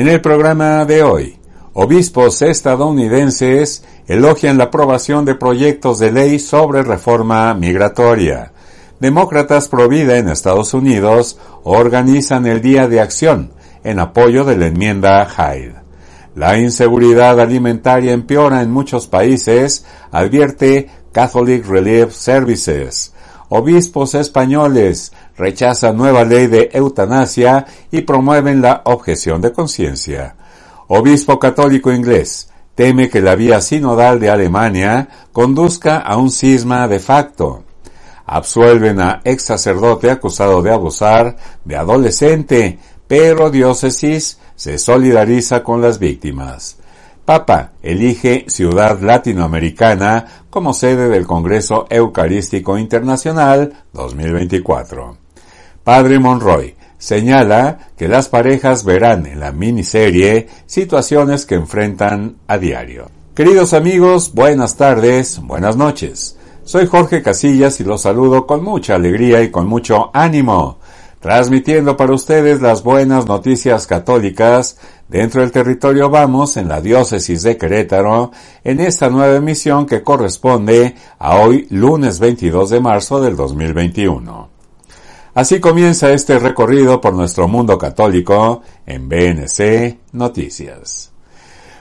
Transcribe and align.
En 0.00 0.08
el 0.08 0.22
programa 0.22 0.86
de 0.86 1.02
hoy, 1.02 1.36
obispos 1.74 2.40
estadounidenses 2.40 3.84
elogian 4.06 4.56
la 4.56 4.64
aprobación 4.64 5.26
de 5.26 5.34
proyectos 5.34 5.98
de 5.98 6.10
ley 6.10 6.38
sobre 6.38 6.82
reforma 6.82 7.52
migratoria. 7.52 8.50
Demócratas 8.98 9.68
pro 9.68 9.90
vida 9.90 10.16
en 10.16 10.30
Estados 10.30 10.72
Unidos 10.72 11.38
organizan 11.64 12.46
el 12.46 12.62
Día 12.62 12.88
de 12.88 13.02
Acción 13.02 13.52
en 13.84 13.98
apoyo 13.98 14.46
de 14.46 14.56
la 14.56 14.68
enmienda 14.68 15.22
Hyde. 15.26 15.74
La 16.34 16.56
inseguridad 16.56 17.38
alimentaria 17.38 18.14
empeora 18.14 18.62
en 18.62 18.70
muchos 18.70 19.06
países, 19.06 19.84
advierte 20.12 20.88
Catholic 21.12 21.66
Relief 21.66 22.14
Services. 22.14 23.12
Obispos 23.52 24.14
españoles 24.14 25.12
rechazan 25.36 25.96
nueva 25.96 26.24
ley 26.24 26.46
de 26.46 26.70
eutanasia 26.72 27.66
y 27.90 28.02
promueven 28.02 28.62
la 28.62 28.82
objeción 28.84 29.40
de 29.40 29.52
conciencia. 29.52 30.36
Obispo 30.86 31.40
católico 31.40 31.92
inglés 31.92 32.48
teme 32.76 33.10
que 33.10 33.20
la 33.20 33.34
vía 33.34 33.60
sinodal 33.60 34.20
de 34.20 34.30
Alemania 34.30 35.08
conduzca 35.32 35.98
a 35.98 36.16
un 36.16 36.30
cisma 36.30 36.86
de 36.86 37.00
facto. 37.00 37.64
Absuelven 38.24 39.00
a 39.00 39.20
ex 39.24 39.42
sacerdote 39.42 40.12
acusado 40.12 40.62
de 40.62 40.72
abusar 40.72 41.36
de 41.64 41.76
adolescente, 41.76 42.78
pero 43.08 43.50
diócesis 43.50 44.38
se 44.54 44.78
solidariza 44.78 45.64
con 45.64 45.82
las 45.82 45.98
víctimas. 45.98 46.79
Papa 47.30 47.74
elige 47.80 48.46
Ciudad 48.48 49.00
Latinoamericana 49.00 50.26
como 50.50 50.74
sede 50.74 51.08
del 51.08 51.28
Congreso 51.28 51.86
Eucarístico 51.88 52.76
Internacional 52.76 53.72
2024. 53.92 55.16
Padre 55.84 56.18
Monroy 56.18 56.74
señala 56.98 57.92
que 57.96 58.08
las 58.08 58.28
parejas 58.28 58.82
verán 58.84 59.26
en 59.26 59.38
la 59.38 59.52
miniserie 59.52 60.48
situaciones 60.66 61.46
que 61.46 61.54
enfrentan 61.54 62.38
a 62.48 62.58
diario. 62.58 63.08
Queridos 63.32 63.74
amigos, 63.74 64.34
buenas 64.34 64.76
tardes, 64.76 65.38
buenas 65.40 65.76
noches. 65.76 66.36
Soy 66.64 66.88
Jorge 66.88 67.22
Casillas 67.22 67.78
y 67.78 67.84
los 67.84 68.02
saludo 68.02 68.44
con 68.44 68.64
mucha 68.64 68.96
alegría 68.96 69.40
y 69.40 69.52
con 69.52 69.68
mucho 69.68 70.10
ánimo 70.14 70.79
transmitiendo 71.20 71.96
para 71.96 72.14
ustedes 72.14 72.60
las 72.62 72.82
buenas 72.82 73.26
noticias 73.26 73.86
católicas 73.86 74.78
dentro 75.08 75.42
del 75.42 75.52
territorio 75.52 76.08
Vamos 76.08 76.56
en 76.56 76.68
la 76.68 76.80
diócesis 76.80 77.42
de 77.42 77.56
Querétaro 77.58 78.32
en 78.64 78.80
esta 78.80 79.10
nueva 79.10 79.36
emisión 79.36 79.84
que 79.84 80.02
corresponde 80.02 80.94
a 81.18 81.36
hoy 81.36 81.66
lunes 81.70 82.18
22 82.18 82.70
de 82.70 82.80
marzo 82.80 83.20
del 83.20 83.36
2021. 83.36 84.48
Así 85.34 85.60
comienza 85.60 86.10
este 86.10 86.38
recorrido 86.38 87.00
por 87.00 87.14
nuestro 87.14 87.46
mundo 87.46 87.78
católico 87.78 88.62
en 88.86 89.08
BNC 89.08 89.98
Noticias. 90.12 91.12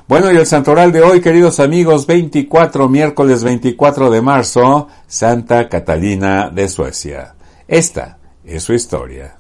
Bueno, 0.08 0.32
y 0.32 0.38
el 0.38 0.46
santoral 0.46 0.92
de 0.92 1.02
hoy, 1.02 1.22
queridos 1.22 1.60
amigos, 1.60 2.06
24, 2.08 2.90
miércoles 2.90 3.44
24 3.44 4.10
de 4.10 4.22
marzo, 4.22 4.88
Santa 5.08 5.70
Catalina 5.70 6.50
de 6.50 6.68
Suecia. 6.68 7.36
Esta 7.68 8.19
es 8.56 8.64
su 8.64 8.74
historia. 8.74 9.38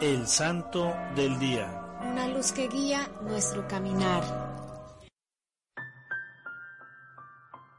El 0.00 0.26
Santo 0.26 0.94
del 1.14 1.38
Día. 1.38 1.82
Una 2.00 2.28
luz 2.28 2.52
que 2.52 2.68
guía 2.68 3.08
nuestro 3.22 3.66
caminar. 3.68 4.45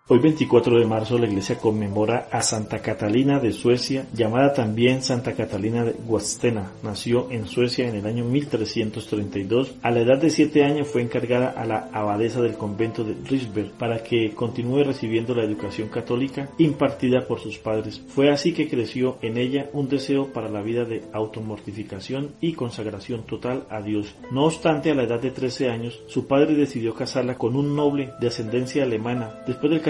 Hoy 0.09 0.19
24 0.19 0.79
de 0.79 0.85
marzo 0.85 1.17
la 1.17 1.27
iglesia 1.27 1.57
conmemora 1.57 2.29
a 2.31 2.41
Santa 2.41 2.81
Catalina 2.81 3.39
de 3.39 3.51
Suecia, 3.51 4.05
llamada 4.13 4.53
también 4.53 5.03
Santa 5.03 5.33
Catalina 5.33 5.83
de 5.83 5.91
Guastena. 5.91 6.71
Nació 6.81 7.29
en 7.29 7.45
Suecia 7.45 7.89
en 7.89 7.95
el 7.97 8.05
año 8.05 8.23
1332. 8.23 9.75
A 9.81 9.91
la 9.91 9.99
edad 9.99 10.17
de 10.17 10.29
7 10.29 10.63
años 10.63 10.87
fue 10.87 11.01
encargada 11.01 11.49
a 11.49 11.65
la 11.65 11.89
abadesa 11.91 12.41
del 12.41 12.53
convento 12.53 13.03
de 13.03 13.15
Risberg 13.29 13.71
para 13.71 14.01
que 14.01 14.31
continúe 14.33 14.85
recibiendo 14.85 15.35
la 15.35 15.43
educación 15.43 15.89
católica 15.89 16.47
impartida 16.57 17.27
por 17.27 17.41
sus 17.41 17.57
padres. 17.57 18.01
Fue 18.07 18.31
así 18.31 18.53
que 18.53 18.69
creció 18.69 19.17
en 19.21 19.37
ella 19.37 19.69
un 19.73 19.89
deseo 19.89 20.31
para 20.31 20.47
la 20.47 20.61
vida 20.61 20.85
de 20.85 21.03
automortificación 21.11 22.31
y 22.39 22.53
consagración 22.53 23.23
total 23.23 23.65
a 23.69 23.81
Dios. 23.81 24.15
No 24.31 24.45
obstante, 24.45 24.89
a 24.89 24.95
la 24.95 25.03
edad 25.03 25.19
de 25.19 25.31
13 25.31 25.69
años, 25.69 25.99
su 26.07 26.27
padre 26.27 26.55
decidió 26.55 26.93
casarla 26.93 27.37
con 27.37 27.57
un 27.57 27.75
noble 27.75 28.11
de 28.21 28.27
ascendencia 28.27 28.83
alemana. 28.83 29.41
Después 29.45 29.69
del 29.69 29.81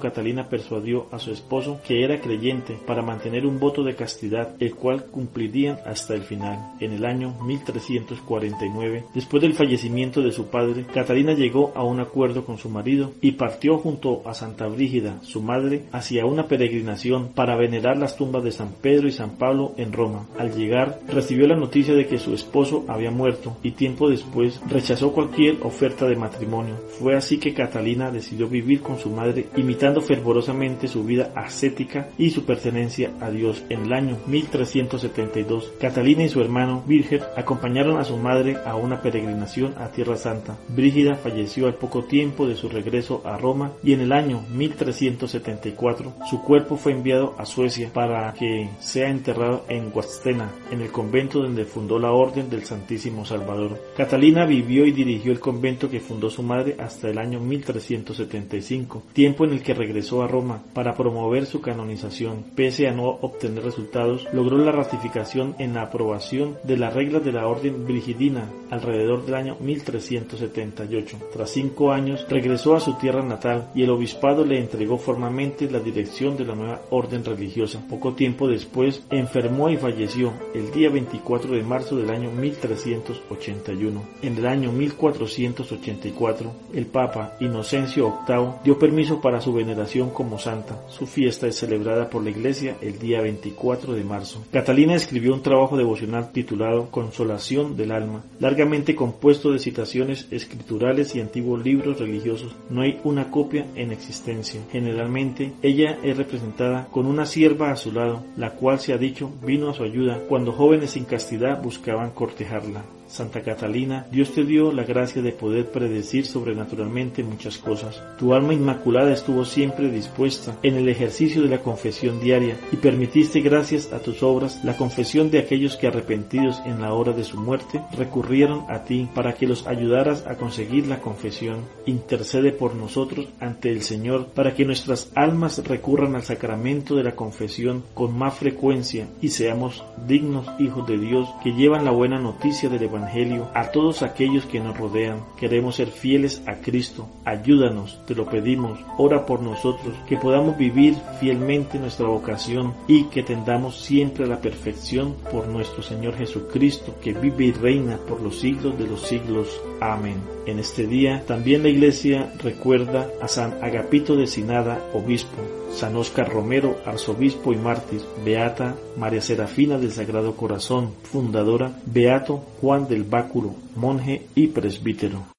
Catalina 0.00 0.48
persuadió 0.48 1.06
a 1.12 1.18
su 1.18 1.30
esposo, 1.30 1.80
que 1.86 2.04
era 2.04 2.20
creyente, 2.20 2.76
para 2.86 3.02
mantener 3.02 3.46
un 3.46 3.58
voto 3.60 3.82
de 3.82 3.94
castidad, 3.94 4.54
el 4.60 4.74
cual 4.74 5.04
cumplirían 5.06 5.78
hasta 5.86 6.14
el 6.14 6.22
final. 6.22 6.74
En 6.80 6.92
el 6.92 7.04
año 7.04 7.34
1349, 7.44 9.04
después 9.14 9.42
del 9.42 9.54
fallecimiento 9.54 10.22
de 10.22 10.32
su 10.32 10.46
padre, 10.46 10.84
Catalina 10.92 11.34
llegó 11.34 11.72
a 11.74 11.84
un 11.84 12.00
acuerdo 12.00 12.44
con 12.44 12.58
su 12.58 12.68
marido 12.68 13.12
y 13.20 13.32
partió 13.32 13.78
junto 13.78 14.22
a 14.26 14.34
Santa 14.34 14.66
Brígida, 14.66 15.18
su 15.22 15.42
madre, 15.42 15.84
hacia 15.92 16.26
una 16.26 16.48
peregrinación 16.48 17.28
para 17.28 17.56
venerar 17.56 17.96
las 17.96 18.16
tumbas 18.16 18.44
de 18.44 18.52
San 18.52 18.72
Pedro 18.72 19.08
y 19.08 19.12
San 19.12 19.36
Pablo 19.36 19.72
en 19.76 19.92
Roma. 19.92 20.26
Al 20.38 20.54
llegar, 20.54 21.00
recibió 21.08 21.46
la 21.46 21.56
noticia 21.56 21.94
de 21.94 22.06
que 22.06 22.18
su 22.18 22.34
esposo 22.34 22.84
había 22.88 23.10
muerto 23.10 23.56
y 23.62 23.72
tiempo 23.72 24.08
después 24.08 24.60
rechazó 24.68 25.12
cualquier 25.12 25.58
oferta 25.62 26.06
de 26.06 26.16
matrimonio. 26.16 26.76
Fue 26.98 27.14
así 27.16 27.38
que 27.38 27.54
Catalina 27.54 28.10
decidió 28.10 28.48
vivir 28.48 28.80
con 28.80 28.98
su 28.98 29.10
madre 29.10 29.46
imitando 29.56 30.00
fervorosamente 30.00 30.88
su 30.88 31.04
vida 31.04 31.32
ascética 31.34 32.08
y 32.18 32.30
su 32.30 32.44
pertenencia 32.44 33.10
a 33.20 33.30
Dios. 33.30 33.62
En 33.68 33.82
el 33.82 33.92
año 33.92 34.18
1372, 34.26 35.72
Catalina 35.80 36.24
y 36.24 36.28
su 36.28 36.40
hermano 36.40 36.82
Virgen 36.86 37.20
acompañaron 37.36 37.98
a 37.98 38.04
su 38.04 38.16
madre 38.16 38.56
a 38.64 38.76
una 38.76 39.02
peregrinación 39.02 39.74
a 39.78 39.88
Tierra 39.88 40.16
Santa. 40.16 40.56
Brígida 40.68 41.16
falleció 41.16 41.66
al 41.66 41.74
poco 41.74 42.04
tiempo 42.04 42.46
de 42.46 42.56
su 42.56 42.68
regreso 42.68 43.22
a 43.24 43.36
Roma 43.36 43.72
y 43.82 43.92
en 43.92 44.00
el 44.00 44.12
año 44.12 44.42
1374 44.54 46.12
su 46.28 46.42
cuerpo 46.42 46.76
fue 46.76 46.92
enviado 46.92 47.34
a 47.38 47.44
Suecia 47.44 47.90
para 47.92 48.32
que 48.34 48.68
sea 48.80 49.08
enterrado 49.08 49.64
en 49.68 49.90
Guastena, 49.90 50.50
en 50.70 50.80
el 50.80 50.90
convento 50.90 51.40
donde 51.40 51.64
fundó 51.64 51.98
la 51.98 52.12
Orden 52.12 52.50
del 52.50 52.64
Santísimo 52.64 53.24
Salvador. 53.24 53.80
Catalina 53.96 54.44
vivió 54.46 54.86
y 54.86 54.92
dirigió 54.92 55.32
el 55.32 55.40
convento 55.40 55.90
que 55.90 56.00
fundó 56.00 56.30
su 56.30 56.42
madre 56.42 56.76
hasta 56.78 57.08
el 57.08 57.18
año 57.18 57.40
1375, 57.40 59.02
tiempo 59.12 59.41
en 59.44 59.52
el 59.52 59.62
que 59.62 59.74
regresó 59.74 60.22
a 60.22 60.28
Roma 60.28 60.62
para 60.74 60.94
promover 60.94 61.46
su 61.46 61.60
canonización. 61.60 62.44
Pese 62.54 62.88
a 62.88 62.92
no 62.92 63.06
obtener 63.06 63.64
resultados, 63.64 64.26
logró 64.32 64.58
la 64.58 64.72
ratificación 64.72 65.54
en 65.58 65.74
la 65.74 65.82
aprobación 65.82 66.56
de 66.64 66.76
las 66.76 66.94
reglas 66.94 67.24
de 67.24 67.32
la 67.32 67.46
Orden 67.46 67.86
Brigidina 67.86 68.50
alrededor 68.70 69.24
del 69.24 69.34
año 69.34 69.56
1378. 69.60 71.18
Tras 71.32 71.50
cinco 71.50 71.92
años, 71.92 72.26
regresó 72.28 72.74
a 72.74 72.80
su 72.80 72.94
tierra 72.94 73.22
natal 73.22 73.68
y 73.74 73.82
el 73.82 73.90
obispado 73.90 74.44
le 74.44 74.58
entregó 74.58 74.98
formalmente 74.98 75.70
la 75.70 75.80
dirección 75.80 76.36
de 76.36 76.44
la 76.44 76.54
nueva 76.54 76.80
orden 76.90 77.24
religiosa. 77.24 77.82
Poco 77.88 78.14
tiempo 78.14 78.48
después, 78.48 79.02
enfermó 79.10 79.70
y 79.70 79.76
falleció 79.76 80.32
el 80.54 80.70
día 80.72 80.90
24 80.90 81.54
de 81.54 81.62
marzo 81.62 81.96
del 81.96 82.10
año 82.10 82.30
1381. 82.30 84.02
En 84.22 84.36
el 84.36 84.46
año 84.46 84.72
1484, 84.72 86.52
el 86.74 86.86
Papa 86.86 87.36
Inocencio 87.40 88.20
VIII 88.26 88.62
dio 88.64 88.78
permiso 88.78 89.20
para 89.20 89.31
su 89.40 89.52
veneración 89.52 90.10
como 90.10 90.38
santa. 90.38 90.80
Su 90.88 91.06
fiesta 91.06 91.46
es 91.46 91.56
celebrada 91.56 92.10
por 92.10 92.22
la 92.22 92.30
Iglesia 92.30 92.76
el 92.80 92.98
día 92.98 93.20
24 93.20 93.94
de 93.94 94.04
marzo. 94.04 94.44
Catalina 94.52 94.94
escribió 94.94 95.34
un 95.34 95.42
trabajo 95.42 95.76
devocional 95.76 96.32
titulado 96.32 96.90
Consolación 96.90 97.76
del 97.76 97.92
alma, 97.92 98.24
largamente 98.40 98.94
compuesto 98.94 99.52
de 99.52 99.58
citaciones 99.58 100.26
escriturales 100.30 101.14
y 101.14 101.20
antiguos 101.20 101.64
libros 101.64 101.98
religiosos. 101.98 102.54
No 102.70 102.82
hay 102.82 103.00
una 103.04 103.30
copia 103.30 103.66
en 103.74 103.92
existencia. 103.92 104.60
Generalmente, 104.70 105.52
ella 105.62 105.98
es 106.02 106.16
representada 106.16 106.88
con 106.90 107.06
una 107.06 107.26
sierva 107.26 107.70
a 107.70 107.76
su 107.76 107.92
lado, 107.92 108.22
la 108.36 108.50
cual 108.50 108.80
se 108.80 108.92
ha 108.92 108.98
dicho 108.98 109.30
vino 109.44 109.70
a 109.70 109.74
su 109.74 109.84
ayuda 109.84 110.20
cuando 110.28 110.52
jóvenes 110.52 110.90
sin 110.90 111.04
castidad 111.04 111.62
buscaban 111.62 112.10
cortejarla. 112.10 112.82
Santa 113.12 113.42
Catalina, 113.42 114.06
Dios 114.10 114.32
te 114.32 114.42
dio 114.42 114.72
la 114.72 114.84
gracia 114.84 115.20
de 115.20 115.32
poder 115.32 115.70
predecir 115.70 116.24
sobrenaturalmente 116.24 117.22
muchas 117.22 117.58
cosas. 117.58 118.02
Tu 118.18 118.32
alma 118.32 118.54
inmaculada 118.54 119.12
estuvo 119.12 119.44
siempre 119.44 119.90
dispuesta 119.90 120.56
en 120.62 120.76
el 120.76 120.88
ejercicio 120.88 121.42
de 121.42 121.50
la 121.50 121.58
confesión 121.58 122.20
diaria 122.20 122.56
y 122.72 122.76
permitiste 122.76 123.42
gracias 123.42 123.92
a 123.92 123.98
tus 123.98 124.22
obras 124.22 124.64
la 124.64 124.78
confesión 124.78 125.30
de 125.30 125.40
aquellos 125.40 125.76
que 125.76 125.88
arrepentidos 125.88 126.62
en 126.64 126.80
la 126.80 126.94
hora 126.94 127.12
de 127.12 127.24
su 127.24 127.36
muerte 127.36 127.82
recurrieron 127.98 128.64
a 128.70 128.84
ti 128.84 129.06
para 129.14 129.34
que 129.34 129.46
los 129.46 129.66
ayudaras 129.66 130.26
a 130.26 130.36
conseguir 130.36 130.86
la 130.86 131.00
confesión. 131.00 131.66
Intercede 131.84 132.50
por 132.50 132.74
nosotros 132.74 133.26
ante 133.40 133.70
el 133.70 133.82
Señor 133.82 134.28
para 134.28 134.54
que 134.54 134.64
nuestras 134.64 135.10
almas 135.14 135.62
recurran 135.66 136.14
al 136.14 136.22
sacramento 136.22 136.96
de 136.96 137.04
la 137.04 137.14
confesión 137.14 137.84
con 137.92 138.16
más 138.16 138.32
frecuencia 138.36 139.06
y 139.20 139.28
seamos 139.28 139.84
dignos 140.08 140.46
hijos 140.58 140.88
de 140.88 140.96
Dios 140.96 141.28
que 141.44 141.52
llevan 141.52 141.84
la 141.84 141.90
buena 141.90 142.18
noticia 142.18 142.70
del 142.70 142.84
Evangelio 142.84 143.01
Evangelio 143.02 143.48
a 143.54 143.70
todos 143.72 144.02
aquellos 144.02 144.46
que 144.46 144.60
nos 144.60 144.76
rodean. 144.76 145.24
Queremos 145.36 145.76
ser 145.76 145.88
fieles 145.88 146.42
a 146.46 146.56
Cristo. 146.56 147.08
Ayúdanos, 147.24 147.98
te 148.06 148.14
lo 148.14 148.26
pedimos. 148.26 148.78
Ora 148.96 149.26
por 149.26 149.40
nosotros, 149.40 149.94
que 150.08 150.16
podamos 150.16 150.56
vivir 150.56 150.94
fielmente 151.18 151.78
nuestra 151.78 152.06
vocación 152.06 152.74
y 152.86 153.04
que 153.04 153.22
tendamos 153.22 153.80
siempre 153.80 154.26
la 154.26 154.40
perfección 154.40 155.14
por 155.30 155.48
nuestro 155.48 155.82
Señor 155.82 156.14
Jesucristo, 156.16 156.94
que 157.02 157.12
vive 157.12 157.46
y 157.46 157.52
reina 157.52 157.96
por 157.96 158.20
los 158.20 158.38
siglos 158.38 158.78
de 158.78 158.86
los 158.86 159.02
siglos. 159.02 159.60
Amén. 159.82 160.22
En 160.46 160.60
este 160.60 160.86
día 160.86 161.24
también 161.26 161.64
la 161.64 161.68
iglesia 161.68 162.32
recuerda 162.40 163.08
a 163.20 163.26
San 163.26 163.64
Agapito 163.64 164.14
de 164.14 164.28
Sinada, 164.28 164.80
obispo, 164.94 165.42
San 165.72 165.96
Oscar 165.96 166.32
Romero, 166.32 166.76
arzobispo 166.86 167.52
y 167.52 167.56
mártir, 167.56 168.00
Beata 168.24 168.76
María 168.96 169.20
Serafina 169.20 169.78
del 169.78 169.90
Sagrado 169.90 170.36
Corazón, 170.36 170.92
fundadora, 171.02 171.72
Beato 171.84 172.44
Juan 172.60 172.86
del 172.86 173.02
Báculo, 173.02 173.56
monje 173.74 174.28
y 174.36 174.46
presbítero. 174.46 175.31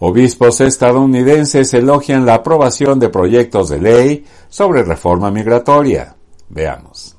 Obispos 0.00 0.60
estadounidenses 0.60 1.74
elogian 1.74 2.24
la 2.24 2.34
aprobación 2.34 3.00
de 3.00 3.08
proyectos 3.08 3.68
de 3.68 3.80
ley 3.80 4.24
sobre 4.48 4.84
reforma 4.84 5.32
migratoria. 5.32 6.14
Veamos. 6.48 7.16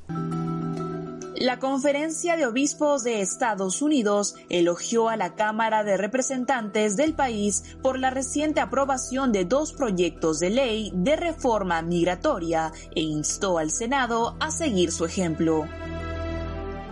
La 1.36 1.58
Conferencia 1.58 2.36
de 2.36 2.46
Obispos 2.46 3.02
de 3.02 3.20
Estados 3.20 3.82
Unidos 3.82 4.34
elogió 4.48 5.10
a 5.10 5.16
la 5.16 5.34
Cámara 5.34 5.84
de 5.84 5.98
Representantes 5.98 6.96
del 6.96 7.14
país 7.14 7.64
por 7.82 7.98
la 7.98 8.10
reciente 8.10 8.60
aprobación 8.60 9.30
de 9.32 9.44
dos 9.44 9.72
proyectos 9.72 10.38
de 10.38 10.50
ley 10.50 10.92
de 10.94 11.16
reforma 11.16 11.82
migratoria 11.82 12.72
e 12.94 13.02
instó 13.02 13.58
al 13.58 13.70
Senado 13.70 14.36
a 14.40 14.50
seguir 14.50 14.90
su 14.90 15.04
ejemplo. 15.04 15.66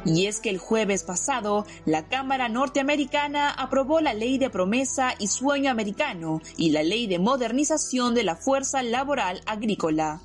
Y 0.05 0.27
es 0.27 0.41
que 0.41 0.51
el 0.51 0.59
jueves 0.59 1.03
pasado, 1.03 1.67
la 1.85 2.09
Cámara 2.09 2.49
norteamericana 2.49 3.51
aprobó 3.51 4.01
la 4.01 4.15
Ley 4.15 4.39
de 4.39 4.51
Promesa 4.51 5.15
y 5.19 5.27
Sueño 5.27 5.71
Americano 5.71 6.41
y 6.57 6.71
la 6.71 6.83
Ley 6.83 7.07
de 7.07 7.19
Modernización 7.19 8.15
de 8.15 8.25
la 8.25 8.37
Fuerza 8.37 8.83
Laboral 8.83 9.43
Agrícola. 9.47 10.21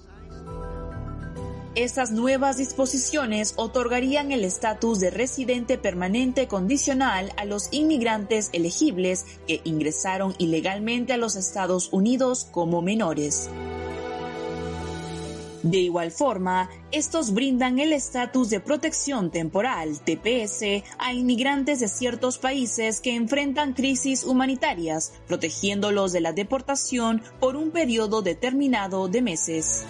Estas 1.75 2.11
nuevas 2.11 2.57
disposiciones 2.57 3.55
otorgarían 3.57 4.31
el 4.31 4.43
estatus 4.43 4.99
de 4.99 5.09
residente 5.09 5.79
permanente 5.79 6.47
condicional 6.47 7.31
a 7.35 7.45
los 7.45 7.69
inmigrantes 7.71 8.51
elegibles 8.53 9.25
que 9.47 9.59
ingresaron 9.63 10.35
ilegalmente 10.37 11.13
a 11.13 11.17
los 11.17 11.35
Estados 11.35 11.89
Unidos 11.91 12.47
como 12.51 12.83
menores. 12.83 13.49
De 15.63 15.77
igual 15.77 16.11
forma, 16.11 16.69
estos 16.91 17.33
brindan 17.33 17.79
el 17.79 17.93
estatus 17.93 18.49
de 18.49 18.59
protección 18.59 19.31
temporal, 19.31 20.01
TPS, 20.01 20.83
a 20.97 21.13
inmigrantes 21.13 21.79
de 21.79 21.87
ciertos 21.87 22.37
países 22.37 22.99
que 22.99 23.15
enfrentan 23.15 23.71
crisis 23.71 24.25
humanitarias, 24.25 25.13
protegiéndolos 25.25 26.11
de 26.11 26.19
la 26.19 26.33
deportación 26.33 27.23
por 27.39 27.55
un 27.55 27.71
periodo 27.71 28.21
determinado 28.21 29.07
de 29.07 29.21
meses. 29.21 29.85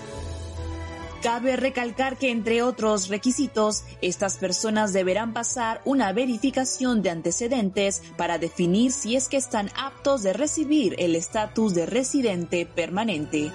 Cabe 1.24 1.56
recalcar 1.56 2.18
que, 2.18 2.30
entre 2.30 2.62
otros 2.62 3.08
requisitos, 3.08 3.84
estas 4.02 4.36
personas 4.38 4.94
deberán 4.94 5.34
pasar 5.34 5.82
una 5.86 6.12
verificación 6.14 7.02
de 7.02 7.10
antecedentes 7.10 8.04
para 8.16 8.38
definir 8.38 8.92
si 8.92 9.16
es 9.16 9.28
que 9.28 9.38
están 9.38 9.72
aptos 9.76 10.22
de 10.22 10.34
recibir 10.34 10.96
el 11.00 11.16
estatus 11.16 11.74
de 11.74 11.88
residente 11.88 12.66
permanente. 12.68 13.52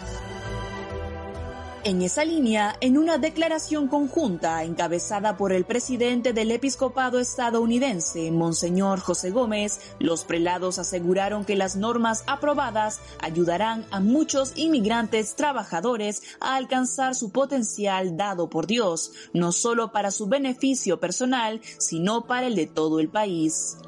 En 1.88 2.02
esa 2.02 2.22
línea, 2.22 2.76
en 2.82 2.98
una 2.98 3.16
declaración 3.16 3.88
conjunta 3.88 4.62
encabezada 4.62 5.38
por 5.38 5.54
el 5.54 5.64
presidente 5.64 6.34
del 6.34 6.50
episcopado 6.50 7.18
estadounidense, 7.18 8.30
Monseñor 8.30 9.00
José 9.00 9.30
Gómez, 9.30 9.80
los 9.98 10.24
prelados 10.24 10.78
aseguraron 10.78 11.46
que 11.46 11.56
las 11.56 11.76
normas 11.76 12.24
aprobadas 12.26 13.00
ayudarán 13.20 13.86
a 13.90 14.00
muchos 14.00 14.52
inmigrantes 14.54 15.34
trabajadores 15.34 16.22
a 16.40 16.56
alcanzar 16.56 17.14
su 17.14 17.30
potencial 17.30 18.18
dado 18.18 18.50
por 18.50 18.66
Dios, 18.66 19.12
no 19.32 19.50
solo 19.50 19.90
para 19.90 20.10
su 20.10 20.26
beneficio 20.26 21.00
personal, 21.00 21.62
sino 21.78 22.26
para 22.26 22.48
el 22.48 22.54
de 22.54 22.66
todo 22.66 23.00
el 23.00 23.08
país. 23.08 23.78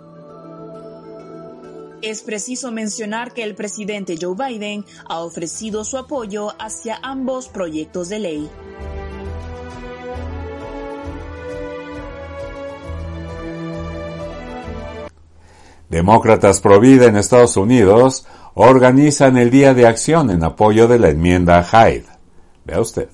Es 2.03 2.23
preciso 2.23 2.73
mencionar 2.73 3.35
que 3.35 3.43
el 3.43 3.55
presidente 3.55 4.17
Joe 4.19 4.35
Biden 4.35 4.87
ha 5.07 5.21
ofrecido 5.21 5.85
su 5.85 5.99
apoyo 5.99 6.55
hacia 6.59 6.99
ambos 7.03 7.49
proyectos 7.49 8.09
de 8.09 8.19
ley. 8.19 8.51
Demócratas 15.91 16.61
pro 16.61 16.81
vida 16.81 17.07
en 17.07 17.17
Estados 17.17 17.59
Unidos 17.59 18.27
organizan 18.55 19.37
el 19.37 19.51
Día 19.51 19.75
de 19.75 19.87
Acción 19.87 20.31
en 20.31 20.43
apoyo 20.43 20.89
de 20.89 20.99
la 20.99 21.11
enmienda 21.11 21.63
Hyde. 21.63 22.07
Vea 22.65 22.81
usted. 22.81 23.09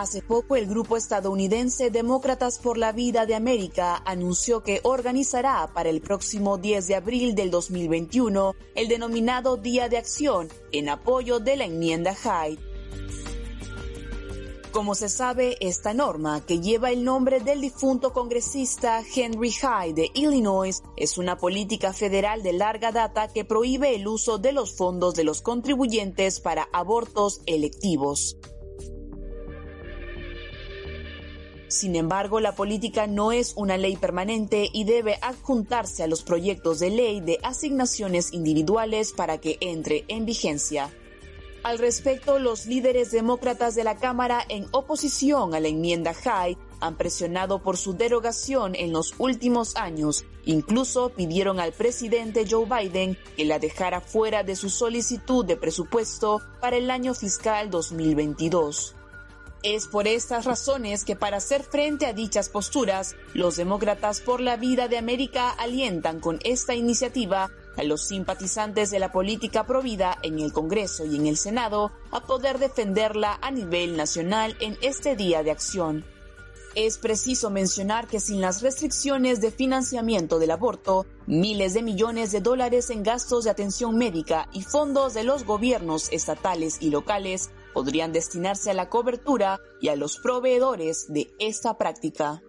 Hace 0.00 0.22
poco 0.22 0.56
el 0.56 0.66
grupo 0.66 0.96
estadounidense 0.96 1.90
Demócratas 1.90 2.58
por 2.58 2.78
la 2.78 2.90
Vida 2.90 3.26
de 3.26 3.34
América 3.34 4.00
anunció 4.06 4.62
que 4.62 4.80
organizará 4.82 5.70
para 5.74 5.90
el 5.90 6.00
próximo 6.00 6.56
10 6.56 6.86
de 6.86 6.94
abril 6.94 7.34
del 7.34 7.50
2021 7.50 8.54
el 8.76 8.88
denominado 8.88 9.58
Día 9.58 9.90
de 9.90 9.98
Acción 9.98 10.48
en 10.72 10.88
apoyo 10.88 11.38
de 11.38 11.56
la 11.58 11.66
enmienda 11.66 12.14
Hyde. 12.14 12.58
Como 14.72 14.94
se 14.94 15.10
sabe, 15.10 15.58
esta 15.60 15.92
norma, 15.92 16.46
que 16.46 16.60
lleva 16.60 16.90
el 16.90 17.04
nombre 17.04 17.40
del 17.40 17.60
difunto 17.60 18.14
congresista 18.14 19.02
Henry 19.14 19.50
Hyde 19.50 19.92
de 19.92 20.10
Illinois, 20.14 20.82
es 20.96 21.18
una 21.18 21.36
política 21.36 21.92
federal 21.92 22.42
de 22.42 22.54
larga 22.54 22.90
data 22.90 23.28
que 23.28 23.44
prohíbe 23.44 23.94
el 23.94 24.08
uso 24.08 24.38
de 24.38 24.52
los 24.52 24.72
fondos 24.74 25.14
de 25.14 25.24
los 25.24 25.42
contribuyentes 25.42 26.40
para 26.40 26.70
abortos 26.72 27.42
electivos. 27.44 28.38
Sin 31.70 31.94
embargo, 31.94 32.40
la 32.40 32.56
política 32.56 33.06
no 33.06 33.30
es 33.30 33.52
una 33.54 33.76
ley 33.76 33.96
permanente 33.96 34.68
y 34.72 34.82
debe 34.82 35.20
adjuntarse 35.22 36.02
a 36.02 36.08
los 36.08 36.24
proyectos 36.24 36.80
de 36.80 36.90
ley 36.90 37.20
de 37.20 37.38
asignaciones 37.44 38.32
individuales 38.32 39.12
para 39.12 39.38
que 39.38 39.56
entre 39.60 40.04
en 40.08 40.26
vigencia. 40.26 40.90
Al 41.62 41.78
respecto, 41.78 42.40
los 42.40 42.66
líderes 42.66 43.12
demócratas 43.12 43.76
de 43.76 43.84
la 43.84 43.94
Cámara 43.94 44.44
en 44.48 44.66
oposición 44.72 45.54
a 45.54 45.60
la 45.60 45.68
enmienda 45.68 46.12
Hyde 46.12 46.58
han 46.80 46.96
presionado 46.96 47.62
por 47.62 47.76
su 47.76 47.92
derogación 47.92 48.74
en 48.74 48.92
los 48.92 49.14
últimos 49.18 49.76
años. 49.76 50.24
Incluso 50.46 51.10
pidieron 51.10 51.60
al 51.60 51.72
presidente 51.72 52.46
Joe 52.50 52.66
Biden 52.66 53.16
que 53.36 53.44
la 53.44 53.60
dejara 53.60 54.00
fuera 54.00 54.42
de 54.42 54.56
su 54.56 54.70
solicitud 54.70 55.44
de 55.44 55.56
presupuesto 55.56 56.40
para 56.60 56.78
el 56.78 56.90
año 56.90 57.14
fiscal 57.14 57.70
2022. 57.70 58.96
Es 59.62 59.88
por 59.88 60.08
estas 60.08 60.46
razones 60.46 61.04
que 61.04 61.16
para 61.16 61.36
hacer 61.36 61.62
frente 61.62 62.06
a 62.06 62.14
dichas 62.14 62.48
posturas, 62.48 63.14
los 63.34 63.56
demócratas 63.56 64.20
por 64.20 64.40
la 64.40 64.56
vida 64.56 64.88
de 64.88 64.96
América 64.96 65.50
alientan 65.50 66.18
con 66.18 66.38
esta 66.44 66.74
iniciativa 66.74 67.50
a 67.76 67.82
los 67.82 68.08
simpatizantes 68.08 68.90
de 68.90 68.98
la 68.98 69.12
política 69.12 69.66
provida 69.66 70.16
en 70.22 70.38
el 70.38 70.54
Congreso 70.54 71.04
y 71.04 71.16
en 71.16 71.26
el 71.26 71.36
Senado 71.36 71.92
a 72.10 72.22
poder 72.22 72.58
defenderla 72.58 73.38
a 73.42 73.50
nivel 73.50 73.98
nacional 73.98 74.56
en 74.60 74.78
este 74.80 75.14
día 75.14 75.42
de 75.42 75.50
acción. 75.50 76.06
Es 76.74 76.96
preciso 76.96 77.50
mencionar 77.50 78.06
que 78.06 78.20
sin 78.20 78.40
las 78.40 78.62
restricciones 78.62 79.42
de 79.42 79.50
financiamiento 79.50 80.38
del 80.38 80.52
aborto, 80.52 81.04
miles 81.26 81.74
de 81.74 81.82
millones 81.82 82.32
de 82.32 82.40
dólares 82.40 82.88
en 82.88 83.02
gastos 83.02 83.44
de 83.44 83.50
atención 83.50 83.98
médica 83.98 84.48
y 84.52 84.62
fondos 84.62 85.12
de 85.12 85.24
los 85.24 85.44
gobiernos 85.44 86.10
estatales 86.12 86.78
y 86.80 86.90
locales 86.90 87.50
podrían 87.72 88.12
destinarse 88.12 88.70
a 88.70 88.74
la 88.74 88.88
cobertura 88.88 89.58
y 89.80 89.88
a 89.88 89.96
los 89.96 90.18
proveedores 90.18 91.06
de 91.08 91.30
esta 91.38 91.76
práctica. 91.78 92.42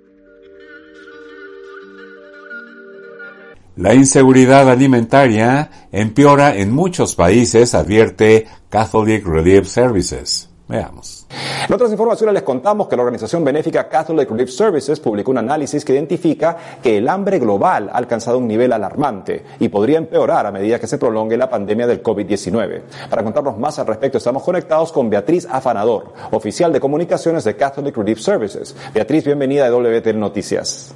La 3.75 3.95
inseguridad 3.95 4.69
alimentaria 4.69 5.87
empeora 5.91 6.55
en 6.55 6.71
muchos 6.71 7.15
países, 7.15 7.73
advierte 7.73 8.45
Catholic 8.69 9.25
Relief 9.25 9.67
Services. 9.67 10.50
Veamos. 10.71 11.27
En 11.67 11.73
otras 11.73 11.91
informaciones 11.91 12.33
les 12.33 12.43
contamos 12.43 12.87
que 12.87 12.95
la 12.95 13.03
organización 13.03 13.43
benéfica 13.43 13.87
Catholic 13.87 14.29
Relief 14.29 14.49
Services 14.49 14.99
publicó 14.99 15.31
un 15.31 15.37
análisis 15.37 15.85
que 15.85 15.93
identifica 15.93 16.57
que 16.81 16.97
el 16.97 17.07
hambre 17.07 17.39
global 17.39 17.89
ha 17.91 17.97
alcanzado 17.97 18.37
un 18.37 18.47
nivel 18.47 18.73
alarmante 18.73 19.43
y 19.59 19.69
podría 19.69 19.97
empeorar 19.97 20.45
a 20.45 20.51
medida 20.51 20.79
que 20.79 20.87
se 20.87 20.97
prolongue 20.97 21.37
la 21.37 21.49
pandemia 21.49 21.87
del 21.87 22.01
COVID-19. 22.01 22.81
Para 23.09 23.23
contarnos 23.23 23.57
más 23.57 23.77
al 23.79 23.87
respecto 23.87 24.17
estamos 24.17 24.43
conectados 24.43 24.91
con 24.91 25.09
Beatriz 25.09 25.47
Afanador, 25.49 26.13
oficial 26.31 26.71
de 26.71 26.79
comunicaciones 26.79 27.43
de 27.43 27.55
Catholic 27.55 27.95
Relief 27.95 28.19
Services. 28.19 28.75
Beatriz, 28.93 29.25
bienvenida 29.25 29.67
a 29.67 29.71
WTL 29.71 30.17
Noticias. 30.17 30.95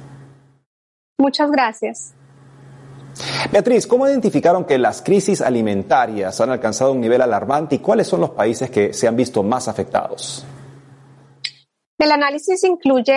Muchas 1.18 1.50
gracias. 1.50 2.14
Beatriz, 3.50 3.86
¿cómo 3.86 4.06
identificaron 4.06 4.64
que 4.64 4.78
las 4.78 5.02
crisis 5.02 5.40
alimentarias 5.40 6.40
han 6.40 6.50
alcanzado 6.50 6.92
un 6.92 7.00
nivel 7.00 7.22
alarmante 7.22 7.76
y 7.76 7.78
cuáles 7.78 8.06
son 8.06 8.20
los 8.20 8.30
países 8.30 8.70
que 8.70 8.92
se 8.92 9.08
han 9.08 9.16
visto 9.16 9.42
más 9.42 9.68
afectados? 9.68 10.44
El 11.98 12.12
análisis 12.12 12.62
incluye 12.64 13.14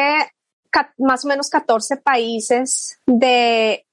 más 0.97 1.25
o 1.25 1.27
menos 1.27 1.49
14 1.49 1.97
países 1.97 2.99
de, 3.05 3.85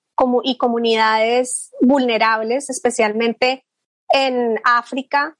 y 0.44 0.56
comunidades 0.58 1.72
vulnerables, 1.80 2.70
especialmente 2.70 3.64
en 4.12 4.60
África, 4.64 5.36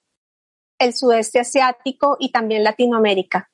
el 0.79 0.95
sudeste 0.95 1.41
asiático 1.41 2.17
y 2.19 2.33
también 2.33 2.65
Latinoamérica. 2.65 3.51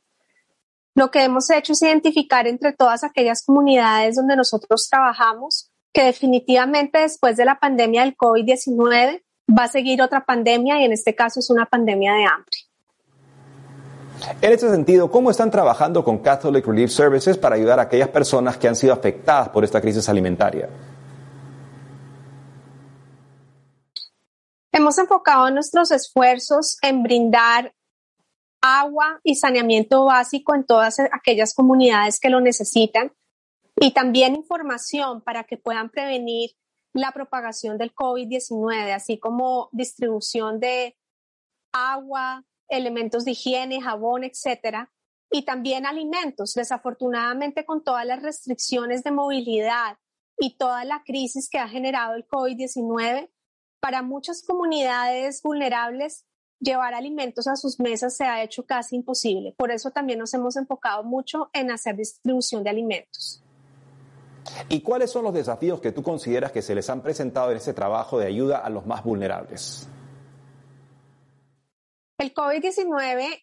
Lo 0.94 1.10
que 1.10 1.24
hemos 1.24 1.50
hecho 1.50 1.72
es 1.72 1.82
identificar 1.82 2.46
entre 2.46 2.72
todas 2.72 3.04
aquellas 3.04 3.44
comunidades 3.44 4.16
donde 4.16 4.36
nosotros 4.36 4.88
trabajamos 4.90 5.71
que 5.92 6.04
definitivamente 6.04 6.98
después 6.98 7.36
de 7.36 7.44
la 7.44 7.58
pandemia 7.58 8.02
del 8.02 8.16
COVID-19 8.16 9.22
va 9.58 9.64
a 9.64 9.68
seguir 9.68 10.00
otra 10.02 10.24
pandemia 10.24 10.80
y 10.80 10.84
en 10.84 10.92
este 10.92 11.14
caso 11.14 11.40
es 11.40 11.50
una 11.50 11.66
pandemia 11.66 12.14
de 12.14 12.24
hambre. 12.24 12.56
En 14.40 14.52
este 14.52 14.70
sentido, 14.70 15.10
¿cómo 15.10 15.30
están 15.30 15.50
trabajando 15.50 16.04
con 16.04 16.18
Catholic 16.18 16.64
Relief 16.64 16.92
Services 16.92 17.36
para 17.36 17.56
ayudar 17.56 17.80
a 17.80 17.82
aquellas 17.82 18.08
personas 18.08 18.56
que 18.56 18.68
han 18.68 18.76
sido 18.76 18.92
afectadas 18.92 19.48
por 19.48 19.64
esta 19.64 19.80
crisis 19.80 20.08
alimentaria? 20.08 20.68
Hemos 24.70 24.96
enfocado 24.96 25.50
nuestros 25.50 25.90
esfuerzos 25.90 26.78
en 26.82 27.02
brindar 27.02 27.74
agua 28.62 29.20
y 29.24 29.34
saneamiento 29.34 30.04
básico 30.04 30.54
en 30.54 30.64
todas 30.64 31.00
aquellas 31.00 31.52
comunidades 31.52 32.20
que 32.20 32.30
lo 32.30 32.40
necesitan 32.40 33.12
y 33.82 33.90
también 33.90 34.36
información 34.36 35.22
para 35.22 35.42
que 35.42 35.56
puedan 35.56 35.90
prevenir 35.90 36.50
la 36.94 37.10
propagación 37.10 37.78
del 37.78 37.92
COVID-19, 37.92 38.92
así 38.94 39.18
como 39.18 39.70
distribución 39.72 40.60
de 40.60 40.96
agua, 41.72 42.44
elementos 42.68 43.24
de 43.24 43.32
higiene, 43.32 43.82
jabón, 43.82 44.22
etcétera, 44.22 44.92
y 45.32 45.44
también 45.44 45.84
alimentos. 45.84 46.54
Desafortunadamente, 46.54 47.64
con 47.64 47.82
todas 47.82 48.06
las 48.06 48.22
restricciones 48.22 49.02
de 49.02 49.10
movilidad 49.10 49.98
y 50.38 50.56
toda 50.56 50.84
la 50.84 51.02
crisis 51.04 51.50
que 51.50 51.58
ha 51.58 51.66
generado 51.66 52.14
el 52.14 52.24
COVID-19, 52.24 53.30
para 53.80 54.02
muchas 54.02 54.44
comunidades 54.46 55.42
vulnerables, 55.42 56.24
llevar 56.60 56.94
alimentos 56.94 57.48
a 57.48 57.56
sus 57.56 57.80
mesas 57.80 58.16
se 58.16 58.26
ha 58.26 58.44
hecho 58.44 58.64
casi 58.64 58.94
imposible. 58.94 59.56
Por 59.58 59.72
eso 59.72 59.90
también 59.90 60.20
nos 60.20 60.32
hemos 60.34 60.56
enfocado 60.56 61.02
mucho 61.02 61.50
en 61.52 61.72
hacer 61.72 61.96
distribución 61.96 62.62
de 62.62 62.70
alimentos. 62.70 63.41
¿Y 64.68 64.80
cuáles 64.80 65.10
son 65.10 65.24
los 65.24 65.34
desafíos 65.34 65.80
que 65.80 65.92
tú 65.92 66.02
consideras 66.02 66.52
que 66.52 66.62
se 66.62 66.74
les 66.74 66.88
han 66.90 67.02
presentado 67.02 67.50
en 67.50 67.56
este 67.56 67.74
trabajo 67.74 68.18
de 68.18 68.26
ayuda 68.26 68.58
a 68.58 68.70
los 68.70 68.86
más 68.86 69.04
vulnerables? 69.04 69.88
El 72.18 72.32
COVID-19 72.34 73.42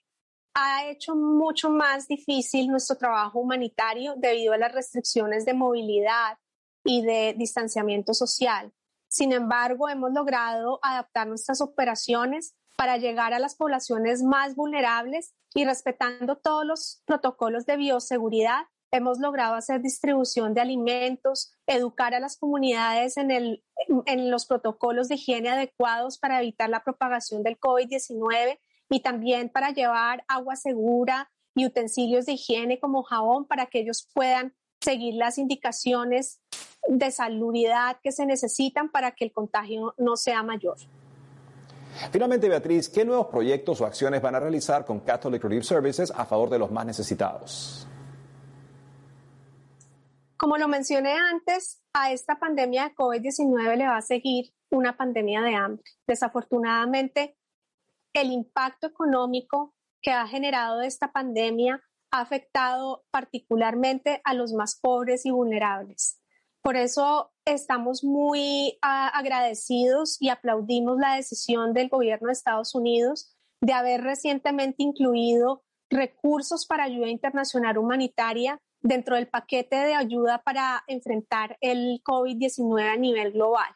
ha 0.56 0.88
hecho 0.88 1.16
mucho 1.16 1.70
más 1.70 2.08
difícil 2.08 2.68
nuestro 2.68 2.98
trabajo 2.98 3.40
humanitario 3.40 4.16
debido 4.18 4.54
a 4.54 4.58
las 4.58 4.74
restricciones 4.74 5.46
de 5.46 5.54
movilidad 5.54 6.38
y 6.84 7.02
de 7.04 7.36
distanciamiento 7.38 8.14
social. 8.14 8.72
Sin 9.08 9.32
embargo, 9.32 9.90
hemos 9.90 10.12
logrado 10.12 10.80
adaptar 10.82 11.28
nuestras 11.28 11.62
operaciones 11.62 12.56
para 12.78 12.98
llegar 12.98 13.34
a 13.34 13.40
las 13.40 13.56
poblaciones 13.56 14.24
más 14.24 14.56
vulnerables 14.56 15.34
y 15.54 15.66
respetando 15.66 16.38
todos 16.38 16.66
los 16.66 17.02
protocolos 17.06 17.66
de 17.66 17.78
bioseguridad 17.78 18.64
hemos 18.92 19.20
logrado 19.20 19.56
hacer 19.56 19.82
distribución 19.82 20.54
de 20.54 20.62
alimentos, 20.62 21.54
educar 21.68 22.14
a 22.14 22.20
las 22.20 22.38
comunidades 22.38 23.18
en, 23.18 23.32
el, 23.32 23.64
en 24.06 24.32
los 24.32 24.46
protocolos 24.46 25.08
de 25.08 25.16
higiene 25.16 25.50
adecuados 25.50 26.18
para 26.18 26.42
evitar 26.42 26.70
la 26.70 26.84
propagación 26.84 27.44
del 27.44 27.60
COVID-19 27.60 28.60
y 28.90 29.02
también 29.02 29.50
para 29.50 29.72
llevar 29.72 30.24
agua 30.28 30.56
segura 30.56 31.32
y 31.56 31.66
utensilios 31.66 32.26
de 32.26 32.34
higiene 32.34 32.80
como 32.80 33.04
jabón 33.04 33.46
para 33.46 33.68
que 33.68 33.80
ellos 33.80 34.08
puedan 34.14 34.54
seguir 34.82 35.16
las 35.16 35.38
indicaciones 35.38 36.40
de 36.88 37.12
salubridad 37.12 37.98
que 38.02 38.12
se 38.12 38.26
necesitan 38.26 38.90
para 38.90 39.12
que 39.12 39.26
el 39.26 39.32
contagio 39.32 39.94
no 39.98 40.16
sea 40.16 40.42
mayor. 40.42 40.78
Finalmente, 42.12 42.48
Beatriz, 42.48 42.88
¿qué 42.88 43.04
nuevos 43.04 43.28
proyectos 43.28 43.82
o 43.82 43.86
acciones 43.86 44.22
van 44.22 44.36
a 44.36 44.40
realizar 44.40 44.86
con 44.86 45.02
Catholic 45.02 45.44
Relief 45.44 45.66
Services 45.66 46.12
a 46.16 46.26
favor 46.26 46.50
de 46.50 46.60
los 46.60 46.72
más 46.72 46.86
necesitados? 46.86 47.88
Como 50.40 50.58
lo 50.58 50.70
mencioné 50.70 51.16
antes, 51.16 51.82
a 51.92 52.14
esta 52.14 52.40
pandemia 52.40 52.86
de 52.86 52.96
COVID-19 52.96 53.76
le 53.76 53.88
va 53.88 53.98
a 53.98 54.02
seguir 54.02 54.54
una 54.70 54.96
pandemia 54.96 55.42
de 55.42 55.54
hambre. 55.54 55.84
Desafortunadamente, 56.08 57.36
el 58.14 58.32
impacto 58.32 58.88
económico 58.88 59.76
que 60.02 60.12
ha 60.12 60.26
generado 60.28 60.82
esta 60.82 61.12
pandemia 61.12 61.84
ha 62.12 62.22
afectado 62.22 63.04
particularmente 63.12 64.22
a 64.24 64.34
los 64.34 64.54
más 64.54 64.80
pobres 64.80 65.26
y 65.26 65.32
vulnerables. 65.32 66.22
Por 66.62 66.78
eso 66.78 67.34
estamos 67.44 68.06
muy 68.06 68.80
ah, 68.82 69.10
agradecidos 69.10 70.22
y 70.22 70.30
aplaudimos 70.30 70.98
la 71.00 71.16
decisión 71.16 71.74
del 71.74 71.90
gobierno 71.90 72.28
de 72.28 72.34
Estados 72.34 72.76
Unidos 72.76 73.36
de 73.60 73.74
haber 73.74 74.04
recientemente 74.04 74.84
incluido 74.84 75.66
recursos 75.90 76.66
para 76.66 76.86
ayuda 76.86 77.10
internacional 77.10 77.78
humanitaria 77.78 78.62
dentro 78.82 79.16
del 79.16 79.28
paquete 79.28 79.76
de 79.76 79.94
ayuda 79.94 80.42
para 80.44 80.84
enfrentar 80.88 81.58
el 81.62 82.02
COVID-19 82.04 82.94
a 82.94 82.98
nivel 82.98 83.32
global. 83.34 83.76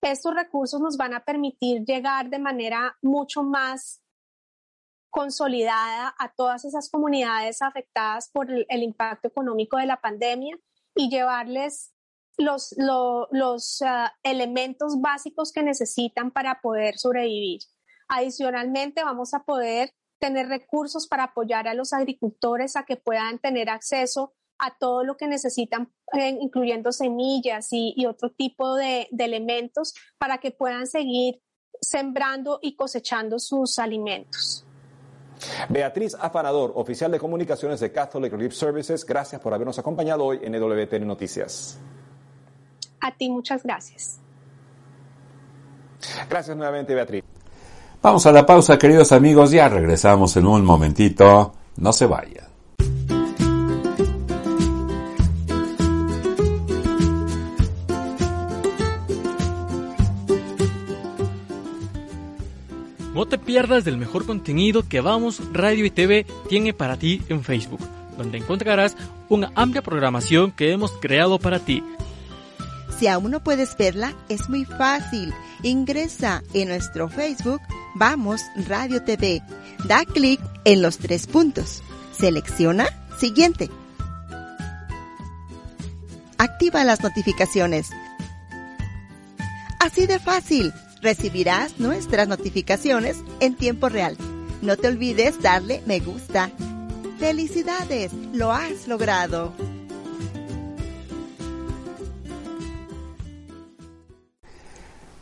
Estos 0.00 0.34
recursos 0.34 0.80
nos 0.80 0.96
van 0.96 1.14
a 1.14 1.24
permitir 1.24 1.84
llegar 1.84 2.30
de 2.30 2.38
manera 2.38 2.96
mucho 3.02 3.42
más 3.42 4.02
consolidada 5.10 6.14
a 6.18 6.32
todas 6.32 6.64
esas 6.64 6.90
comunidades 6.90 7.62
afectadas 7.62 8.30
por 8.30 8.50
el, 8.50 8.82
impacto 8.82 9.28
económico 9.28 9.78
de 9.78 9.86
la 9.86 10.00
pandemia 10.00 10.56
y 10.94 11.08
llevarles 11.08 11.92
los, 12.36 12.74
los 12.76 13.82
ah, 13.82 14.12
elementos 14.22 15.00
básicos 15.00 15.52
que 15.52 15.62
necesitan 15.62 16.30
para 16.30 16.60
poder 16.60 16.98
sobrevivir. 16.98 17.60
Adicionalmente, 18.08 19.02
vamos 19.02 19.34
a 19.34 19.42
poder 19.42 19.92
tener 20.18 20.48
recursos 20.48 21.06
para 21.06 21.24
apoyar 21.24 21.68
a 21.68 21.74
los 21.74 21.92
agricultores 21.92 22.76
a 22.76 22.84
que 22.84 22.96
puedan 22.96 23.38
tener 23.38 23.70
acceso 23.70 24.34
a 24.58 24.76
todo 24.76 25.04
lo 25.04 25.16
que 25.16 25.28
necesitan, 25.28 25.92
eh, 26.12 26.36
incluyendo 26.40 26.92
semillas 26.92 27.68
y, 27.70 28.04
otro 28.06 28.30
tipo 28.30 28.74
de, 28.74 29.08
elementos, 29.18 29.94
para 30.18 30.38
que 30.38 30.50
puedan 30.50 30.86
seguir 30.86 31.40
sembrando 31.80 32.58
y 32.60 32.74
cosechando 32.74 33.38
sus 33.38 33.78
alimentos. 33.78 34.64
Beatriz 35.68 36.16
Afanador, 36.18 36.72
oficial 36.74 37.12
de 37.12 37.20
comunicaciones 37.20 37.78
de 37.78 37.92
Catholic 37.92 38.32
Relief 38.32 38.52
Services, 38.52 39.06
gracias 39.06 39.40
por 39.40 39.54
habernos 39.54 39.78
acompañado 39.78 40.24
hoy 40.24 40.40
en 40.42 40.56
EWTN 40.56 41.06
Noticias. 41.06 41.78
A 43.00 43.16
ti, 43.16 43.30
muchas 43.30 43.62
gracias. 43.62 44.20
Gracias 46.28 46.56
nuevamente, 46.56 46.94
Beatriz. 46.94 47.24
Vamos 48.00 48.26
a 48.26 48.32
la 48.32 48.46
pausa, 48.46 48.78
queridos 48.78 49.10
amigos, 49.10 49.50
ya 49.50 49.68
regresamos 49.68 50.36
en 50.36 50.46
un 50.46 50.64
momentito. 50.64 51.52
No 51.76 51.92
se 51.92 52.06
vayan. 52.06 52.46
No 63.14 63.26
te 63.26 63.36
pierdas 63.36 63.84
del 63.84 63.96
mejor 63.96 64.26
contenido 64.26 64.88
que 64.88 65.00
Vamos 65.00 65.42
Radio 65.52 65.84
y 65.84 65.90
TV 65.90 66.24
tiene 66.48 66.72
para 66.72 66.96
ti 66.96 67.20
en 67.28 67.42
Facebook, 67.42 67.80
donde 68.16 68.38
encontrarás 68.38 68.96
una 69.28 69.50
amplia 69.56 69.82
programación 69.82 70.52
que 70.52 70.70
hemos 70.70 70.92
creado 70.92 71.40
para 71.40 71.58
ti. 71.58 71.82
Si 72.96 73.08
aún 73.08 73.32
no 73.32 73.40
puedes 73.40 73.76
verla, 73.76 74.14
es 74.28 74.48
muy 74.48 74.64
fácil. 74.64 75.34
Ingresa 75.64 76.44
en 76.54 76.68
nuestro 76.68 77.08
Facebook 77.08 77.60
Vamos 77.98 78.42
Radio 78.68 79.02
TV. 79.02 79.42
Da 79.84 80.04
clic 80.04 80.40
en 80.64 80.82
los 80.82 80.98
tres 80.98 81.26
puntos. 81.26 81.82
Selecciona 82.16 82.86
Siguiente. 83.18 83.68
Activa 86.38 86.84
las 86.84 87.02
notificaciones. 87.02 87.90
Así 89.80 90.06
de 90.06 90.20
fácil. 90.20 90.72
Recibirás 91.02 91.80
nuestras 91.80 92.28
notificaciones 92.28 93.16
en 93.40 93.56
tiempo 93.56 93.88
real. 93.88 94.16
No 94.62 94.76
te 94.76 94.86
olvides 94.86 95.42
darle 95.42 95.82
me 95.84 95.98
gusta. 95.98 96.52
¡Felicidades! 97.18 98.12
¡Lo 98.32 98.52
has 98.52 98.86
logrado! 98.86 99.52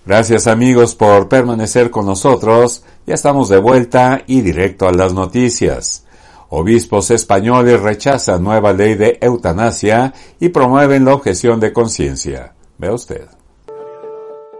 Gracias 0.07 0.47
amigos 0.47 0.95
por 0.95 1.29
permanecer 1.29 1.91
con 1.91 2.07
nosotros. 2.07 2.85
Ya 3.07 3.15
estamos 3.15 3.49
de 3.49 3.59
vuelta 3.59 4.23
y 4.29 4.41
directo 4.41 4.87
a 4.87 4.93
las 4.93 5.13
noticias. 5.13 6.05
Obispos 6.49 7.11
españoles 7.11 7.81
rechazan 7.81 8.45
nueva 8.45 8.73
ley 8.73 8.95
de 8.95 9.19
eutanasia 9.21 10.15
y 10.39 10.51
promueven 10.51 11.05
la 11.05 11.15
objeción 11.15 11.59
de 11.59 11.73
conciencia. 11.73 12.55
Vea 12.79 12.93
usted. 12.93 13.36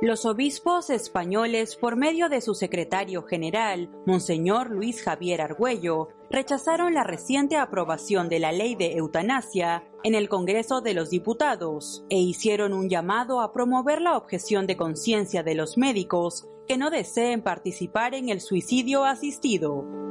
Los 0.07 0.25
obispos 0.25 0.89
españoles, 0.89 1.75
por 1.75 1.97
medio 1.97 2.29
de 2.29 2.41
su 2.41 2.55
secretario 2.55 3.25
general, 3.25 3.91
Monseñor 4.07 4.71
Luis 4.71 5.03
Javier 5.03 5.41
Argüello, 5.41 6.11
rechazaron 6.31 6.95
la 6.95 7.03
reciente 7.03 7.57
aprobación 7.57 8.29
de 8.29 8.39
la 8.39 8.53
ley 8.53 8.77
de 8.77 8.93
eutanasia 8.93 9.83
en 10.05 10.15
el 10.15 10.29
Congreso 10.29 10.81
de 10.81 10.95
los 10.95 11.11
Diputados 11.11 12.05
e 12.09 12.21
hicieron 12.21 12.73
un 12.73 12.89
llamado 12.89 13.41
a 13.41 13.53
promover 13.53 14.01
la 14.01 14.17
objeción 14.17 14.69
de 14.69 14.77
conciencia 14.77 15.43
de 15.43 15.57
los 15.57 15.77
médicos 15.77 16.47
que 16.69 16.79
no 16.79 16.91
deseen 16.91 17.43
participar 17.43 18.15
en 18.15 18.29
el 18.29 18.41
suicidio 18.41 19.05
asistido. 19.05 20.06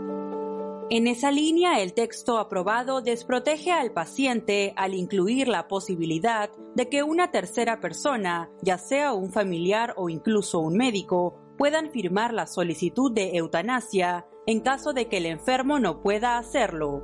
En 0.92 1.08
esa 1.08 1.32
línea, 1.32 1.82
el 1.82 1.94
texto 1.94 2.38
aprobado 2.38 3.02
desprotege 3.02 3.72
al 3.72 3.92
paciente 3.92 4.72
al 4.76 4.94
incluir 4.94 5.48
la 5.48 5.68
posibilidad 5.68 6.52
de 6.76 6.90
que 6.90 7.02
una 7.02 7.32
tercera 7.32 7.80
persona, 7.80 8.52
ya 8.62 8.78
sea 8.78 9.14
un 9.14 9.32
familiar 9.32 9.96
o 9.98 10.10
incluso 10.10 10.60
un 10.60 10.78
médico, 10.78 11.40
puedan 11.58 11.90
firmar 11.90 12.36
la 12.36 12.46
solicitud 12.46 13.12
de 13.12 13.36
eutanasia 13.36 14.28
en 14.46 14.60
caso 14.60 14.94
de 14.94 15.08
que 15.08 15.18
el 15.18 15.26
enfermo 15.26 15.80
no 15.80 16.04
pueda 16.04 16.38
hacerlo. 16.38 17.02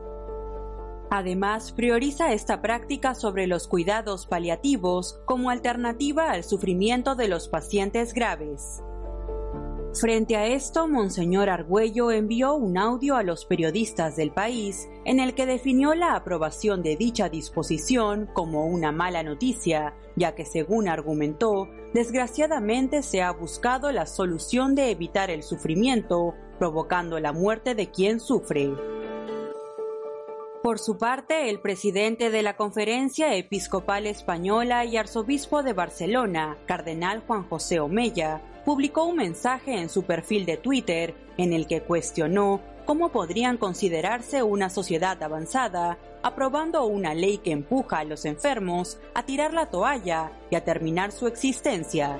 Además, 1.09 1.71
prioriza 1.71 2.33
esta 2.33 2.61
práctica 2.61 3.15
sobre 3.15 3.47
los 3.47 3.67
cuidados 3.67 4.27
paliativos 4.27 5.19
como 5.25 5.49
alternativa 5.49 6.29
al 6.29 6.43
sufrimiento 6.43 7.15
de 7.15 7.29
los 7.29 7.49
pacientes 7.49 8.13
graves. 8.13 8.83
Frente 9.93 10.37
a 10.37 10.47
esto, 10.47 10.87
Monseñor 10.87 11.49
Argüello 11.49 12.11
envió 12.11 12.55
un 12.55 12.77
audio 12.77 13.17
a 13.17 13.23
los 13.23 13.43
periodistas 13.43 14.15
del 14.15 14.31
país 14.31 14.89
en 15.03 15.19
el 15.19 15.35
que 15.35 15.45
definió 15.45 15.93
la 15.95 16.15
aprobación 16.15 16.81
de 16.81 16.95
dicha 16.95 17.27
disposición 17.27 18.29
como 18.33 18.65
una 18.65 18.93
mala 18.93 19.21
noticia, 19.21 19.93
ya 20.15 20.33
que 20.33 20.45
según 20.45 20.87
argumentó, 20.87 21.67
desgraciadamente 21.93 23.03
se 23.03 23.21
ha 23.21 23.31
buscado 23.31 23.91
la 23.91 24.05
solución 24.05 24.75
de 24.75 24.91
evitar 24.91 25.29
el 25.29 25.43
sufrimiento, 25.43 26.35
provocando 26.57 27.19
la 27.19 27.33
muerte 27.33 27.75
de 27.75 27.91
quien 27.91 28.21
sufre. 28.21 28.71
Por 30.63 30.79
su 30.79 30.97
parte, 30.97 31.49
el 31.49 31.59
presidente 31.59 32.29
de 32.29 32.43
la 32.43 32.55
Conferencia 32.55 33.35
Episcopal 33.35 34.07
Española 34.07 34.85
y 34.85 34.95
arzobispo 34.95 35.63
de 35.63 35.73
Barcelona, 35.73 36.57
Cardenal 36.67 37.23
Juan 37.25 37.49
José 37.49 37.79
Omeya, 37.79 38.41
publicó 38.65 39.05
un 39.05 39.17
mensaje 39.17 39.77
en 39.79 39.89
su 39.89 40.03
perfil 40.03 40.45
de 40.45 40.57
Twitter 40.57 41.15
en 41.37 41.53
el 41.53 41.67
que 41.67 41.81
cuestionó 41.81 42.61
cómo 42.85 43.09
podrían 43.09 43.57
considerarse 43.57 44.43
una 44.43 44.69
sociedad 44.69 45.21
avanzada 45.23 45.97
aprobando 46.23 46.85
una 46.85 47.13
ley 47.13 47.39
que 47.39 47.51
empuja 47.51 47.99
a 47.99 48.03
los 48.03 48.25
enfermos 48.25 48.99
a 49.13 49.23
tirar 49.23 49.53
la 49.53 49.67
toalla 49.67 50.31
y 50.49 50.55
a 50.55 50.63
terminar 50.63 51.11
su 51.11 51.27
existencia. 51.27 52.19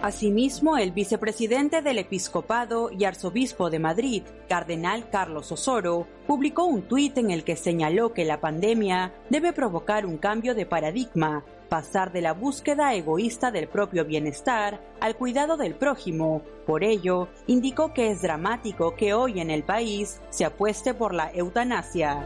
Asimismo, 0.00 0.78
el 0.78 0.92
vicepresidente 0.92 1.82
del 1.82 1.98
episcopado 1.98 2.90
y 2.92 3.04
arzobispo 3.04 3.68
de 3.68 3.80
Madrid, 3.80 4.22
cardenal 4.48 5.10
Carlos 5.10 5.50
Osoro, 5.50 6.06
publicó 6.24 6.66
un 6.66 6.82
tuit 6.82 7.18
en 7.18 7.32
el 7.32 7.42
que 7.42 7.56
señaló 7.56 8.12
que 8.12 8.24
la 8.24 8.40
pandemia 8.40 9.12
debe 9.28 9.52
provocar 9.52 10.06
un 10.06 10.16
cambio 10.16 10.54
de 10.54 10.66
paradigma, 10.66 11.44
pasar 11.68 12.12
de 12.12 12.22
la 12.22 12.32
búsqueda 12.32 12.94
egoísta 12.94 13.50
del 13.50 13.68
propio 13.68 14.04
bienestar 14.04 14.80
al 15.00 15.16
cuidado 15.16 15.56
del 15.56 15.74
prójimo. 15.74 16.42
Por 16.66 16.84
ello, 16.84 17.28
indicó 17.46 17.92
que 17.92 18.10
es 18.10 18.22
dramático 18.22 18.94
que 18.94 19.14
hoy 19.14 19.40
en 19.40 19.50
el 19.50 19.62
país 19.62 20.20
se 20.30 20.44
apueste 20.44 20.94
por 20.94 21.14
la 21.14 21.32
eutanasia. 21.32 22.24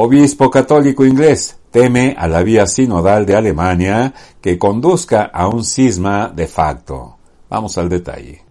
Obispo 0.00 0.48
católico 0.48 1.04
inglés 1.04 1.58
teme 1.72 2.14
a 2.16 2.28
la 2.28 2.42
vía 2.42 2.66
sinodal 2.66 3.26
de 3.26 3.34
Alemania 3.34 4.14
que 4.40 4.56
conduzca 4.56 5.24
a 5.24 5.48
un 5.48 5.64
cisma 5.64 6.28
de 6.28 6.46
facto. 6.46 7.16
Vamos 7.48 7.76
al 7.78 7.88
detalle. 7.88 8.47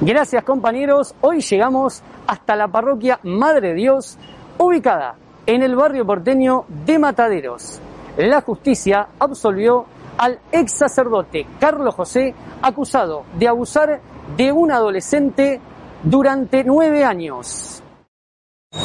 Gracias 0.00 0.44
compañeros, 0.44 1.12
hoy 1.22 1.40
llegamos 1.40 2.04
hasta 2.28 2.54
la 2.54 2.68
parroquia 2.68 3.18
Madre 3.24 3.74
Dios, 3.74 4.16
ubicada 4.56 5.16
en 5.44 5.64
el 5.64 5.74
barrio 5.74 6.06
porteño 6.06 6.66
de 6.86 7.00
Mataderos. 7.00 7.80
La 8.16 8.40
justicia 8.40 9.08
absolvió 9.18 9.86
al 10.16 10.38
ex 10.52 10.72
sacerdote 10.72 11.48
Carlos 11.58 11.96
José 11.96 12.32
acusado 12.62 13.24
de 13.36 13.48
abusar 13.48 14.00
de 14.36 14.52
un 14.52 14.70
adolescente 14.70 15.60
durante 16.04 16.62
nueve 16.62 17.02
años. 17.04 17.82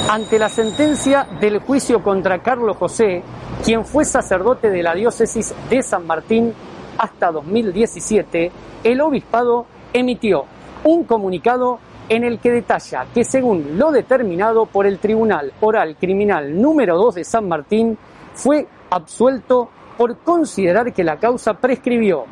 Ante 0.09 0.39
la 0.39 0.49
sentencia 0.49 1.27
del 1.39 1.59
juicio 1.59 2.01
contra 2.01 2.41
Carlos 2.41 2.75
José, 2.77 3.21
quien 3.63 3.85
fue 3.85 4.03
sacerdote 4.03 4.71
de 4.71 4.81
la 4.81 4.95
diócesis 4.95 5.53
de 5.69 5.83
San 5.83 6.07
Martín 6.07 6.55
hasta 6.97 7.31
2017, 7.31 8.51
el 8.83 9.01
obispado 9.01 9.67
emitió 9.93 10.45
un 10.83 11.03
comunicado 11.05 11.79
en 12.09 12.23
el 12.23 12.39
que 12.39 12.51
detalla 12.51 13.05
que 13.13 13.23
según 13.23 13.77
lo 13.77 13.91
determinado 13.91 14.65
por 14.65 14.85
el 14.85 14.99
Tribunal 14.99 15.53
Oral 15.61 15.95
Criminal 15.97 16.59
número 16.61 16.97
2 16.97 17.15
de 17.15 17.23
San 17.23 17.47
Martín, 17.47 17.97
fue 18.33 18.67
absuelto 18.89 19.69
por 19.97 20.17
considerar 20.19 20.93
que 20.93 21.03
la 21.03 21.17
causa 21.17 21.53
prescribió. 21.53 22.25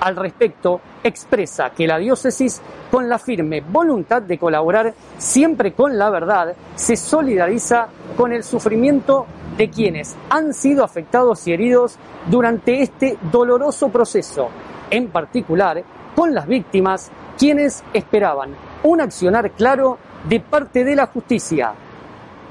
Al 0.00 0.14
respecto, 0.14 0.80
expresa 1.02 1.70
que 1.70 1.86
la 1.86 1.98
diócesis, 1.98 2.60
con 2.90 3.08
la 3.08 3.18
firme 3.18 3.60
voluntad 3.60 4.22
de 4.22 4.38
colaborar 4.38 4.94
siempre 5.18 5.72
con 5.72 5.98
la 5.98 6.10
verdad, 6.10 6.54
se 6.76 6.96
solidariza 6.96 7.88
con 8.16 8.32
el 8.32 8.44
sufrimiento 8.44 9.26
de 9.56 9.70
quienes 9.70 10.16
han 10.30 10.54
sido 10.54 10.84
afectados 10.84 11.46
y 11.46 11.52
heridos 11.52 11.98
durante 12.30 12.82
este 12.82 13.18
doloroso 13.30 13.88
proceso, 13.88 14.48
en 14.90 15.08
particular 15.08 15.82
con 16.14 16.34
las 16.34 16.46
víctimas, 16.46 17.10
quienes 17.42 17.82
esperaban 17.92 18.54
un 18.84 19.00
accionar 19.00 19.50
claro 19.50 19.98
de 20.28 20.38
parte 20.38 20.84
de 20.84 20.94
la 20.94 21.08
justicia. 21.08 21.72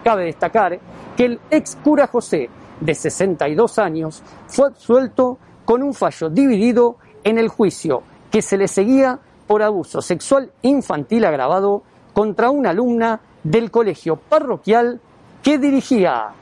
Cabe 0.03 0.25
destacar 0.25 0.77
que 1.15 1.23
el 1.23 1.39
ex 1.49 1.77
cura 1.81 2.07
José, 2.07 2.49
de 2.81 2.93
62 2.93 3.79
años, 3.79 4.21
fue 4.47 4.67
absuelto 4.67 5.37
con 5.63 5.81
un 5.81 5.93
fallo 5.93 6.29
dividido 6.29 6.97
en 7.23 7.37
el 7.37 7.47
juicio 7.47 8.03
que 8.29 8.41
se 8.41 8.57
le 8.57 8.67
seguía 8.67 9.17
por 9.47 9.63
abuso 9.63 10.01
sexual 10.01 10.51
infantil 10.61 11.23
agravado 11.23 11.83
contra 12.11 12.49
una 12.49 12.71
alumna 12.71 13.21
del 13.45 13.71
colegio 13.71 14.17
parroquial 14.17 14.99
que 15.41 15.57
dirigía. 15.57 16.33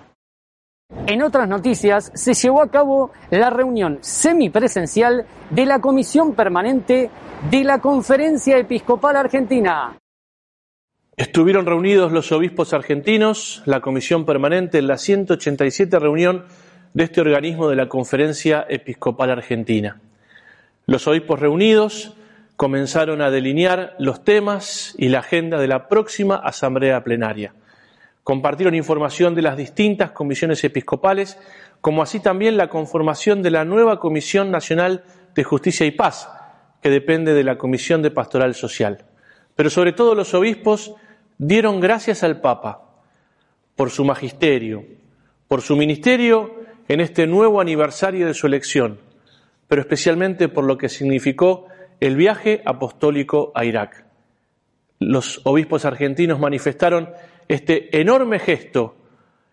En 1.10 1.22
otras 1.24 1.48
noticias, 1.48 2.12
se 2.14 2.34
llevó 2.34 2.62
a 2.62 2.70
cabo 2.70 3.12
la 3.32 3.50
reunión 3.50 4.00
semipresencial 4.02 5.26
de 5.50 5.66
la 5.66 5.82
Comisión 5.82 6.34
Permanente 6.34 7.10
de 7.50 7.64
la 7.64 7.80
Conferencia 7.80 8.58
Episcopal 8.58 9.16
Argentina. 9.16 9.98
Estuvieron 11.18 11.66
reunidos 11.66 12.12
los 12.12 12.32
obispos 12.32 12.74
argentinos, 12.74 13.62
la 13.66 13.82
Comisión 13.82 14.26
Permanente 14.26 14.78
en 14.78 14.88
la 14.88 14.98
187 14.98 16.00
reunión 16.00 16.46
de 16.94 17.04
este 17.04 17.22
organismo 17.22 17.70
de 17.70 17.76
la 17.76 17.90
Conferencia 17.90 18.66
Episcopal 18.70 19.30
Argentina. 19.30 20.00
Los 20.86 21.08
obispos 21.08 21.40
reunidos 21.40 22.16
comenzaron 22.56 23.22
a 23.22 23.30
delinear 23.30 23.96
los 24.00 24.24
temas 24.24 24.96
y 24.98 25.10
la 25.10 25.20
agenda 25.20 25.60
de 25.60 25.68
la 25.68 25.88
próxima 25.88 26.36
asamblea 26.36 27.04
plenaria. 27.04 27.54
Compartieron 28.30 28.76
información 28.76 29.34
de 29.34 29.42
las 29.42 29.58
distintas 29.58 30.12
comisiones 30.12 30.64
episcopales, 30.64 31.40
como 31.82 32.04
así 32.04 32.20
también 32.20 32.58
la 32.58 32.70
conformación 32.70 33.42
de 33.42 33.50
la 33.50 33.66
nueva 33.66 34.00
Comisión 34.00 34.52
Nacional 34.52 35.04
de 35.34 35.44
Justicia 35.44 35.88
y 35.88 35.90
Paz, 35.90 36.30
que 36.80 36.92
depende 36.92 37.34
de 37.34 37.44
la 37.44 37.58
Comisión 37.58 38.04
de 38.04 38.12
Pastoral 38.12 38.54
Social. 38.54 39.04
Pero 39.56 39.72
sobre 39.72 39.94
todo 39.94 40.14
los 40.14 40.36
obispos 40.36 40.94
dieron 41.40 41.80
gracias 41.80 42.22
al 42.22 42.40
Papa 42.40 43.02
por 43.76 43.90
su 43.90 44.06
magisterio, 44.06 44.86
por 45.48 45.62
su 45.64 45.76
ministerio 45.76 46.54
en 46.88 47.02
este 47.02 47.26
nuevo 47.26 47.60
aniversario 47.60 48.28
de 48.28 48.36
su 48.36 48.46
elección 48.46 49.00
pero 49.68 49.82
especialmente 49.82 50.50
por 50.50 50.66
lo 50.66 50.78
que 50.78 50.88
significó 50.88 51.66
el 52.00 52.16
viaje 52.16 52.62
apostólico 52.64 53.52
a 53.56 53.66
Irak. 53.66 54.06
Los 55.00 55.42
obispos 55.46 55.86
argentinos 55.86 56.40
manifestaron 56.40 57.10
este 57.50 58.00
enorme 58.00 58.40
gesto, 58.40 58.96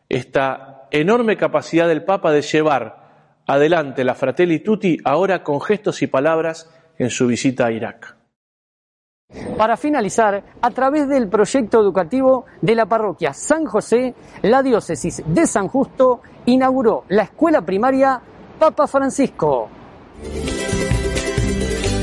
esta 0.08 0.86
enorme 0.90 1.36
capacidad 1.36 1.88
del 1.88 2.04
Papa 2.04 2.30
de 2.30 2.42
llevar 2.42 3.42
adelante 3.46 4.04
la 4.04 4.14
Fratelli 4.14 4.60
Tutti 4.60 4.98
ahora 5.02 5.42
con 5.42 5.60
gestos 5.60 6.02
y 6.02 6.06
palabras 6.06 6.70
en 6.98 7.10
su 7.10 7.26
visita 7.26 7.66
a 7.66 7.72
Irak. 7.72 8.14
Para 9.56 9.76
finalizar, 9.76 10.44
a 10.60 10.70
través 10.70 11.08
del 11.08 11.28
proyecto 11.28 11.80
educativo 11.80 12.44
de 12.60 12.74
la 12.74 12.86
parroquia 12.86 13.32
San 13.32 13.64
José, 13.64 14.14
la 14.42 14.62
diócesis 14.62 15.22
de 15.26 15.46
San 15.46 15.66
Justo 15.66 16.20
inauguró 16.44 17.04
la 17.08 17.24
escuela 17.24 17.62
primaria 17.62 18.20
Papa 18.58 18.86
Francisco. 18.86 19.68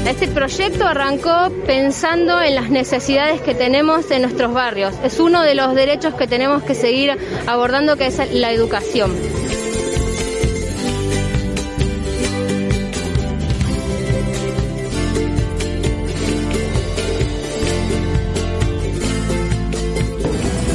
Este 0.08 0.28
proyecto 0.28 0.86
arrancó 0.86 1.50
pensando 1.66 2.42
en 2.42 2.56
las 2.56 2.70
necesidades 2.70 3.40
que 3.40 3.56
tenemos 3.56 4.12
en 4.12 4.24
nuestros 4.24 4.54
barrios. 4.54 4.94
Es 5.02 5.18
uno 5.18 5.42
de 5.42 5.56
los 5.56 5.74
derechos 5.76 6.14
que 6.16 6.28
tenemos 6.28 6.62
que 6.64 6.76
seguir 6.76 7.18
abordando, 7.48 7.96
que 7.96 8.08
es 8.08 8.34
la 8.34 8.52
educación. 8.52 9.14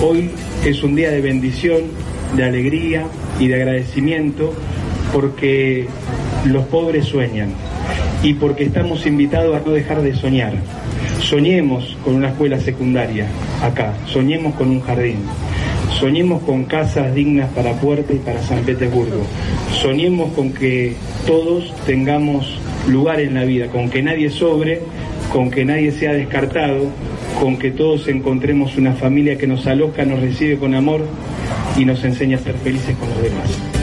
Hoy 0.02 0.30
es 0.64 0.82
un 0.82 0.94
día 0.96 1.10
de 1.10 1.20
bendición, 1.20 1.82
de 2.34 2.44
alegría 2.44 3.06
y 3.38 3.48
de 3.48 3.54
agradecimiento 3.56 4.54
porque 5.12 5.86
los 6.46 6.64
pobres 6.66 7.04
sueñan 7.04 7.67
y 8.22 8.35
porque 8.35 8.64
estamos 8.64 9.07
invitados 9.07 9.57
a 9.57 9.64
no 9.64 9.72
dejar 9.72 10.02
de 10.02 10.14
soñar. 10.14 10.54
Soñemos 11.20 11.96
con 12.04 12.14
una 12.14 12.28
escuela 12.28 12.59
secundaria 12.59 13.26
acá, 13.62 13.94
soñemos 14.07 14.54
con 14.54 14.70
un 14.70 14.81
jardín, 14.81 15.18
soñemos 15.98 16.42
con 16.42 16.64
casas 16.64 17.14
dignas 17.14 17.50
para 17.52 17.72
Puerta 17.72 18.12
y 18.12 18.18
para 18.18 18.42
San 18.42 18.62
Petersburgo, 18.62 19.22
soñemos 19.72 20.33
con 20.33 20.52
que 20.52 20.94
todos 21.26 21.74
tengamos 21.87 22.59
lugar 22.88 23.20
en 23.20 23.35
la 23.35 23.44
vida, 23.44 23.66
con 23.66 23.90
que 23.90 24.02
nadie 24.02 24.31
sobre, 24.31 24.81
con 25.33 25.50
que 25.50 25.64
nadie 25.64 25.92
sea 25.92 26.12
descartado, 26.12 26.87
con 27.40 27.59
que 27.59 27.70
todos 27.70 28.09
encontremos 28.09 28.76
una 28.76 28.94
familia 28.94 29.37
que 29.37 29.46
nos 29.46 29.66
aloja, 29.66 30.04
nos 30.04 30.20
recibe 30.20 30.57
con 30.57 30.74
amor 30.74 31.02
y 31.76 31.85
nos 31.85 32.02
enseña 32.04 32.38
a 32.38 32.40
ser 32.40 32.54
felices 32.54 32.96
con 32.96 33.09
los 33.11 33.22
demás. 33.22 33.77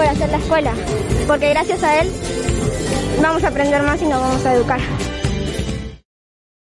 Por 0.00 0.08
hacer 0.08 0.30
la 0.30 0.38
escuela, 0.38 0.72
porque 1.26 1.50
gracias 1.50 1.82
a 1.82 2.00
él 2.00 2.10
vamos 3.20 3.44
a 3.44 3.48
aprender 3.48 3.82
más 3.82 4.00
y 4.00 4.06
nos 4.06 4.18
vamos 4.18 4.46
a 4.46 4.54
educar. 4.54 4.80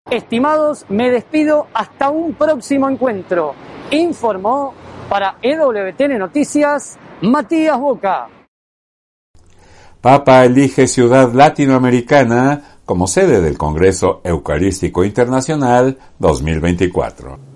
Estimados, 0.09 0.87
me 0.89 1.11
despido 1.11 1.67
hasta 1.75 2.11
un 2.11 2.35
próximo 2.35 2.89
encuentro. 2.89 3.57
Informó 3.91 4.73
para 5.09 5.39
EWTN 5.43 6.17
Noticias 6.17 6.97
Matías 7.23 7.77
Boca. 7.77 8.29
Papa 10.01 10.45
elige 10.45 10.87
ciudad 10.87 11.33
latinoamericana 11.33 12.79
como 12.85 13.09
sede 13.09 13.41
del 13.41 13.59
Congreso 13.59 14.21
Eucarístico 14.23 15.05
Internacional 15.05 15.99
2024. 16.21 17.54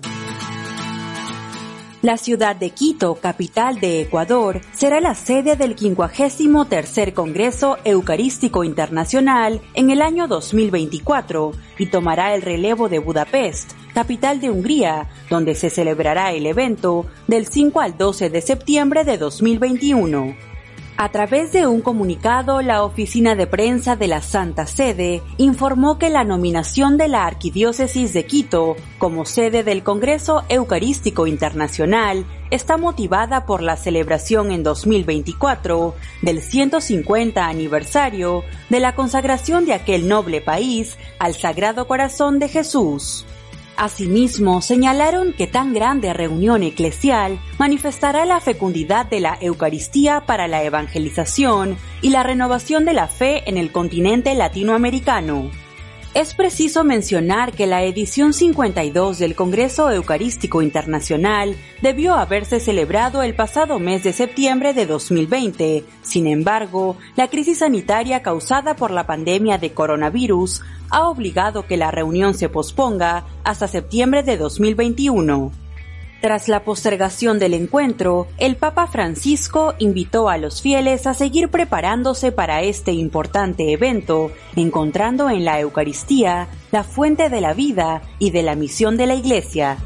La 2.01 2.15
ciudad 2.15 2.55
de 2.55 2.69
Quito, 2.69 3.15
capital 3.15 3.81
de 3.81 3.99
Ecuador, 3.99 4.61
será 4.71 5.01
la 5.01 5.15
sede 5.15 5.57
del 5.57 5.77
53 5.77 7.13
Congreso 7.13 7.77
Eucarístico 7.83 8.63
Internacional 8.63 9.59
en 9.73 9.89
el 9.89 10.01
año 10.01 10.29
2024 10.29 11.51
y 11.77 11.87
tomará 11.87 12.35
el 12.35 12.41
relevo 12.41 12.87
de 12.87 12.99
Budapest, 12.99 13.73
capital 13.93 14.39
de 14.39 14.49
Hungría, 14.49 15.09
donde 15.29 15.55
se 15.55 15.69
celebrará 15.69 16.31
el 16.31 16.45
evento 16.45 17.05
del 17.27 17.47
5 17.47 17.81
al 17.81 17.97
12 17.97 18.29
de 18.29 18.41
septiembre 18.43 19.03
de 19.03 19.17
2021. 19.17 20.48
A 21.01 21.07
través 21.13 21.53
de 21.53 21.65
un 21.65 21.79
comunicado, 21.79 22.61
la 22.61 22.83
oficina 22.83 23.33
de 23.33 23.47
prensa 23.47 23.95
de 23.95 24.09
la 24.09 24.21
Santa 24.21 24.67
Sede 24.67 25.21
informó 25.37 25.97
que 25.97 26.09
la 26.09 26.25
nominación 26.25 26.97
de 26.97 27.07
la 27.07 27.25
Arquidiócesis 27.25 28.11
de 28.11 28.25
Quito 28.25 28.75
como 28.97 29.23
sede 29.23 29.63
del 29.63 29.81
Congreso 29.81 30.43
Eucarístico 30.49 31.25
Internacional 31.25 32.25
está 32.51 32.75
motivada 32.75 33.45
por 33.45 33.63
la 33.63 33.77
celebración 33.77 34.51
en 34.51 34.61
2024 34.61 35.95
del 36.21 36.41
150 36.41 37.47
aniversario 37.47 38.43
de 38.67 38.81
la 38.81 38.93
consagración 38.93 39.65
de 39.65 39.75
aquel 39.75 40.09
noble 40.09 40.41
país 40.41 40.97
al 41.17 41.33
Sagrado 41.33 41.87
Corazón 41.87 42.39
de 42.39 42.49
Jesús. 42.49 43.25
Asimismo, 43.79 44.61
señalaron 44.61 45.31
que 45.31 45.47
tan 45.47 45.73
grande 45.73 46.11
reunión 46.11 46.63
eclesial 46.63 47.39
manifestará 47.57 48.25
la 48.25 48.41
fecundidad 48.41 49.05
de 49.05 49.21
la 49.21 49.37
Eucaristía 49.39 50.25
para 50.25 50.49
la 50.49 50.63
evangelización 50.63 51.77
y 52.01 52.09
la 52.09 52.21
renovación 52.21 52.83
de 52.83 52.91
la 52.91 53.07
fe 53.07 53.49
en 53.49 53.57
el 53.57 53.71
continente 53.71 54.35
latinoamericano. 54.35 55.49
Es 56.15 56.33
preciso 56.33 56.83
mencionar 56.83 57.53
que 57.53 57.67
la 57.67 57.83
edición 57.83 58.33
52 58.33 59.19
del 59.19 59.35
Congreso 59.35 59.91
Eucarístico 59.91 60.63
Internacional 60.63 61.55
debió 61.83 62.15
haberse 62.15 62.59
celebrado 62.59 63.21
el 63.21 63.35
pasado 63.35 63.77
mes 63.77 64.03
de 64.03 64.11
septiembre 64.11 64.73
de 64.73 64.87
2020. 64.87 65.85
Sin 66.01 66.25
embargo, 66.25 66.97
la 67.15 67.27
crisis 67.27 67.59
sanitaria 67.59 68.23
causada 68.23 68.75
por 68.75 68.89
la 68.89 69.05
pandemia 69.05 69.59
de 69.59 69.71
coronavirus 69.71 70.63
ha 70.89 71.07
obligado 71.07 71.67
que 71.67 71.77
la 71.77 71.91
reunión 71.91 72.33
se 72.33 72.49
posponga 72.49 73.25
hasta 73.43 73.67
septiembre 73.67 74.23
de 74.23 74.37
2021. 74.37 75.68
Tras 76.21 76.49
la 76.49 76.65
postergación 76.65 77.39
del 77.39 77.53
encuentro, 77.53 78.27
el 78.37 78.57
Papa 78.57 78.87
Francisco 78.87 79.73
invitó 79.79 80.27
a 80.27 80.37
los 80.37 80.61
fieles 80.61 81.07
a 81.07 81.13
seguir 81.13 81.47
preparándose 81.47 82.33
para 82.33 82.61
este 82.61 82.91
importante 82.91 83.71
evento, 83.71 84.29
encontrando 84.57 85.29
en 85.29 85.45
la 85.45 85.61
Eucaristía 85.61 86.49
la 86.73 86.83
fuente 86.83 87.29
de 87.29 87.39
la 87.39 87.53
vida 87.53 88.01
y 88.19 88.31
de 88.31 88.43
la 88.43 88.55
misión 88.55 88.97
de 88.97 89.07
la 89.07 89.15
Iglesia. 89.15 89.77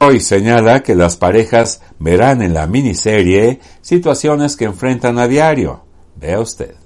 Hoy 0.00 0.20
señala 0.20 0.82
que 0.82 0.94
las 0.94 1.16
parejas 1.16 1.82
verán 1.98 2.40
en 2.40 2.54
la 2.54 2.66
miniserie 2.66 3.60
situaciones 3.82 4.56
que 4.56 4.64
enfrentan 4.64 5.18
a 5.18 5.28
diario. 5.28 5.84
Vea 6.16 6.40
usted. 6.40 6.83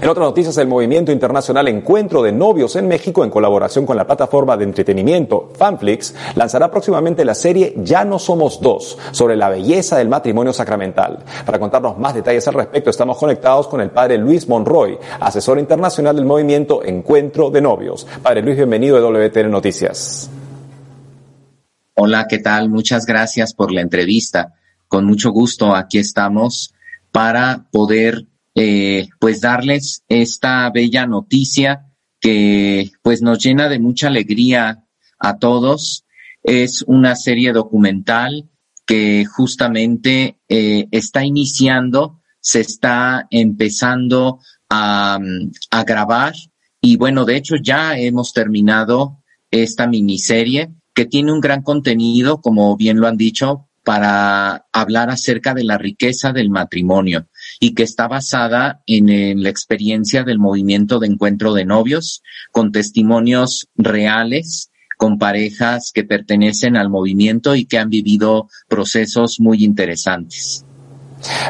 En 0.00 0.08
otras 0.08 0.26
noticias, 0.26 0.56
el 0.58 0.68
movimiento 0.68 1.10
internacional 1.10 1.68
Encuentro 1.68 2.22
de 2.22 2.30
Novios 2.30 2.76
en 2.76 2.86
México, 2.86 3.24
en 3.24 3.30
colaboración 3.30 3.86
con 3.86 3.96
la 3.96 4.06
plataforma 4.06 4.56
de 4.56 4.64
entretenimiento 4.64 5.50
Fanflix, 5.56 6.14
lanzará 6.34 6.70
próximamente 6.70 7.24
la 7.24 7.34
serie 7.34 7.74
Ya 7.78 8.04
no 8.04 8.18
somos 8.18 8.60
dos, 8.60 8.98
sobre 9.10 9.36
la 9.36 9.48
belleza 9.48 9.98
del 9.98 10.08
matrimonio 10.08 10.52
sacramental. 10.52 11.24
Para 11.44 11.58
contarnos 11.58 11.98
más 11.98 12.14
detalles 12.14 12.46
al 12.46 12.54
respecto, 12.54 12.90
estamos 12.90 13.16
conectados 13.16 13.68
con 13.68 13.80
el 13.80 13.90
padre 13.90 14.18
Luis 14.18 14.48
Monroy, 14.48 14.98
asesor 15.20 15.58
internacional 15.58 16.14
del 16.14 16.26
movimiento 16.26 16.84
Encuentro 16.84 17.50
de 17.50 17.62
Novios. 17.62 18.06
Padre 18.22 18.42
Luis, 18.42 18.56
bienvenido 18.56 18.96
a 18.96 19.00
WTN 19.00 19.50
Noticias. 19.50 20.30
Hola, 21.94 22.26
¿qué 22.28 22.38
tal? 22.38 22.68
Muchas 22.68 23.06
gracias 23.06 23.54
por 23.54 23.72
la 23.72 23.80
entrevista. 23.80 24.54
Con 24.88 25.06
mucho 25.06 25.30
gusto, 25.30 25.74
aquí 25.74 25.98
estamos 25.98 26.74
para 27.10 27.64
poder 27.72 28.26
eh, 28.58 29.08
pues 29.20 29.42
darles 29.42 30.02
esta 30.08 30.70
bella 30.70 31.06
noticia 31.06 31.92
que 32.18 32.90
pues 33.02 33.20
nos 33.20 33.38
llena 33.44 33.68
de 33.68 33.78
mucha 33.78 34.08
alegría 34.08 34.82
a 35.18 35.38
todos. 35.38 36.06
Es 36.42 36.82
una 36.86 37.16
serie 37.16 37.52
documental 37.52 38.48
que 38.86 39.26
justamente 39.26 40.40
eh, 40.48 40.88
está 40.90 41.22
iniciando, 41.22 42.22
se 42.40 42.60
está 42.60 43.26
empezando 43.30 44.40
a, 44.70 45.18
a 45.70 45.84
grabar 45.84 46.34
y 46.80 46.96
bueno, 46.96 47.26
de 47.26 47.36
hecho 47.36 47.56
ya 47.56 47.98
hemos 47.98 48.32
terminado 48.32 49.22
esta 49.50 49.86
miniserie 49.86 50.72
que 50.94 51.04
tiene 51.04 51.32
un 51.32 51.40
gran 51.40 51.60
contenido, 51.60 52.40
como 52.40 52.74
bien 52.76 53.00
lo 53.00 53.06
han 53.06 53.18
dicho, 53.18 53.68
para 53.84 54.66
hablar 54.72 55.10
acerca 55.10 55.52
de 55.52 55.64
la 55.64 55.76
riqueza 55.76 56.32
del 56.32 56.48
matrimonio 56.48 57.28
y 57.60 57.74
que 57.74 57.82
está 57.82 58.08
basada 58.08 58.82
en, 58.86 59.42
la 59.42 59.48
experiencia 59.48 60.24
del 60.24 60.38
movimiento 60.38 60.98
de 60.98 61.06
encuentro 61.06 61.54
de 61.54 61.64
novios, 61.64 62.22
con 62.52 62.72
testimonios 62.72 63.68
reales, 63.76 64.70
con 64.96 65.18
parejas 65.18 65.92
que 65.92 66.04
pertenecen 66.04 66.76
al 66.76 66.88
movimiento 66.88 67.54
y 67.54 67.66
que 67.66 67.78
han 67.78 67.90
vivido 67.90 68.48
procesos 68.68 69.40
muy 69.40 69.64
interesantes. 69.64 70.64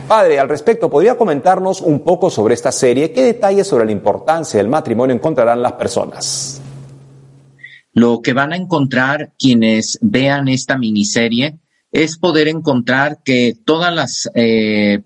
Padre, 0.08 0.38
al 0.38 0.48
respecto, 0.48 0.88
¿podría 0.88 1.16
comentarnos 1.16 1.80
un 1.80 2.00
poco 2.00 2.30
sobre 2.30 2.54
esta 2.54 2.72
serie? 2.72 3.12
¿Qué 3.12 3.22
detalles 3.22 3.66
sobre 3.66 3.84
la 3.84 3.92
importancia 3.92 4.58
del 4.58 4.68
matrimonio 4.68 5.14
encontrarán 5.14 5.60
las 5.60 5.72
personas? 5.72 6.60
Lo 7.92 8.20
que 8.20 8.32
van 8.32 8.52
a 8.52 8.56
encontrar 8.56 9.32
quienes 9.38 9.98
vean 10.02 10.48
esta 10.48 10.78
miniserie 10.78 11.58
es 11.90 12.18
poder 12.18 12.48
encontrar 12.48 13.22
que 13.24 13.54
todas 13.64 13.94
las 13.94 14.30
eh, 14.34 15.02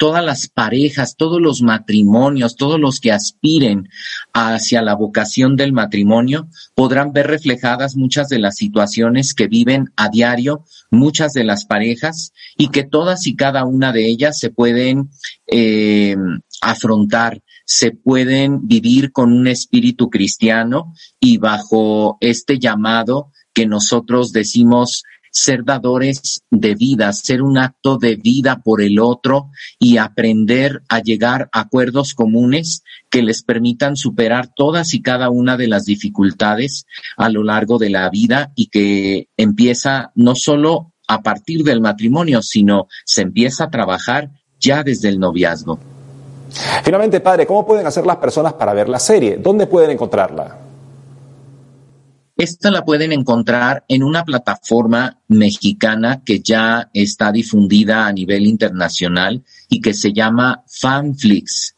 todas 0.00 0.24
las 0.24 0.48
parejas, 0.48 1.14
todos 1.14 1.42
los 1.42 1.60
matrimonios, 1.60 2.56
todos 2.56 2.80
los 2.80 3.00
que 3.00 3.12
aspiren 3.12 3.90
hacia 4.32 4.80
la 4.80 4.94
vocación 4.94 5.56
del 5.56 5.74
matrimonio, 5.74 6.48
podrán 6.74 7.12
ver 7.12 7.26
reflejadas 7.26 7.96
muchas 7.96 8.30
de 8.30 8.38
las 8.38 8.56
situaciones 8.56 9.34
que 9.34 9.46
viven 9.46 9.92
a 9.96 10.08
diario 10.08 10.64
muchas 10.90 11.34
de 11.34 11.44
las 11.44 11.66
parejas 11.66 12.32
y 12.56 12.68
que 12.68 12.82
todas 12.82 13.26
y 13.26 13.36
cada 13.36 13.66
una 13.66 13.92
de 13.92 14.06
ellas 14.06 14.38
se 14.38 14.48
pueden 14.48 15.10
eh, 15.46 16.16
afrontar 16.62 17.42
se 17.66 17.92
pueden 17.92 18.66
vivir 18.66 19.12
con 19.12 19.32
un 19.32 19.46
espíritu 19.48 20.08
cristiano 20.08 20.94
y 21.20 21.36
bajo 21.36 22.16
este 22.20 22.58
llamado 22.58 23.30
que 23.52 23.66
nosotros 23.66 24.32
decimos 24.32 25.04
ser 25.30 25.64
dadores 25.64 26.42
de 26.50 26.74
vida, 26.74 27.12
ser 27.12 27.42
un 27.42 27.58
acto 27.58 27.98
de 27.98 28.16
vida 28.16 28.60
por 28.62 28.82
el 28.82 28.98
otro 28.98 29.50
y 29.78 29.96
aprender 29.96 30.82
a 30.88 31.00
llegar 31.00 31.48
a 31.52 31.60
acuerdos 31.60 32.14
comunes 32.14 32.82
que 33.08 33.22
les 33.22 33.42
permitan 33.42 33.96
superar 33.96 34.50
todas 34.54 34.94
y 34.94 35.02
cada 35.02 35.30
una 35.30 35.56
de 35.56 35.68
las 35.68 35.84
dificultades 35.84 36.86
a 37.16 37.28
lo 37.28 37.42
largo 37.42 37.78
de 37.78 37.90
la 37.90 38.08
vida 38.10 38.52
y 38.54 38.66
que 38.66 39.28
empieza 39.36 40.12
no 40.14 40.34
solo 40.34 40.92
a 41.08 41.22
partir 41.22 41.64
del 41.64 41.80
matrimonio, 41.80 42.42
sino 42.42 42.86
se 43.04 43.22
empieza 43.22 43.64
a 43.64 43.70
trabajar 43.70 44.30
ya 44.60 44.84
desde 44.84 45.08
el 45.08 45.18
noviazgo. 45.18 45.78
Finalmente, 46.84 47.20
padre, 47.20 47.46
¿cómo 47.46 47.66
pueden 47.66 47.86
hacer 47.86 48.06
las 48.06 48.16
personas 48.16 48.54
para 48.54 48.74
ver 48.74 48.88
la 48.88 48.98
serie? 48.98 49.36
¿Dónde 49.36 49.66
pueden 49.66 49.90
encontrarla? 49.90 50.69
Esta 52.40 52.70
la 52.70 52.86
pueden 52.86 53.12
encontrar 53.12 53.84
en 53.86 54.02
una 54.02 54.24
plataforma 54.24 55.20
mexicana 55.28 56.22
que 56.24 56.40
ya 56.40 56.88
está 56.94 57.32
difundida 57.32 58.06
a 58.06 58.12
nivel 58.14 58.46
internacional 58.46 59.44
y 59.68 59.82
que 59.82 59.92
se 59.92 60.14
llama 60.14 60.64
fanflix.mx. 60.66 61.76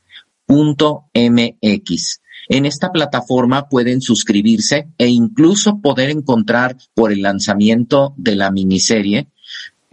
En 2.49 2.67
esta 2.67 2.93
plataforma 2.93 3.69
pueden 3.69 4.01
suscribirse 4.01 4.87
e 4.99 5.09
incluso 5.09 5.81
poder 5.81 6.11
encontrar 6.11 6.77
por 6.95 7.11
el 7.11 7.23
lanzamiento 7.23 8.15
de 8.17 8.37
la 8.37 8.53
miniserie 8.53 9.33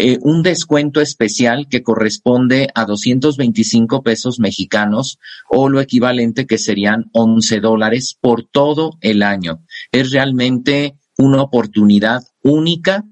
eh, 0.01 0.17
un 0.21 0.43
descuento 0.43 1.01
especial 1.01 1.67
que 1.69 1.83
corresponde 1.83 2.69
a 2.73 2.85
225 2.85 4.01
pesos 4.01 4.39
mexicanos 4.39 5.19
o 5.49 5.67
lo 5.67 5.81
equivalente 5.81 6.47
que 6.47 6.57
serían 6.57 7.09
11 7.11 7.59
dólares 7.59 8.17
por 8.21 8.45
todo 8.45 8.97
el 9.01 9.23
año. 9.23 9.61
Es 9.91 10.11
realmente 10.11 10.95
una 11.17 11.41
oportunidad 11.41 12.23
única 12.41 13.03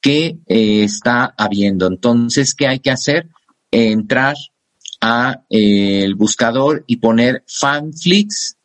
que 0.00 0.38
eh, 0.46 0.84
está 0.84 1.34
habiendo. 1.36 1.88
Entonces, 1.88 2.54
¿qué 2.54 2.68
hay 2.68 2.78
que 2.78 2.92
hacer? 2.92 3.28
Entrar 3.72 4.36
a 5.00 5.42
eh, 5.50 6.04
el 6.04 6.14
buscador 6.14 6.84
y 6.86 6.98
poner 6.98 7.42
fanflix.mx. 7.48 8.56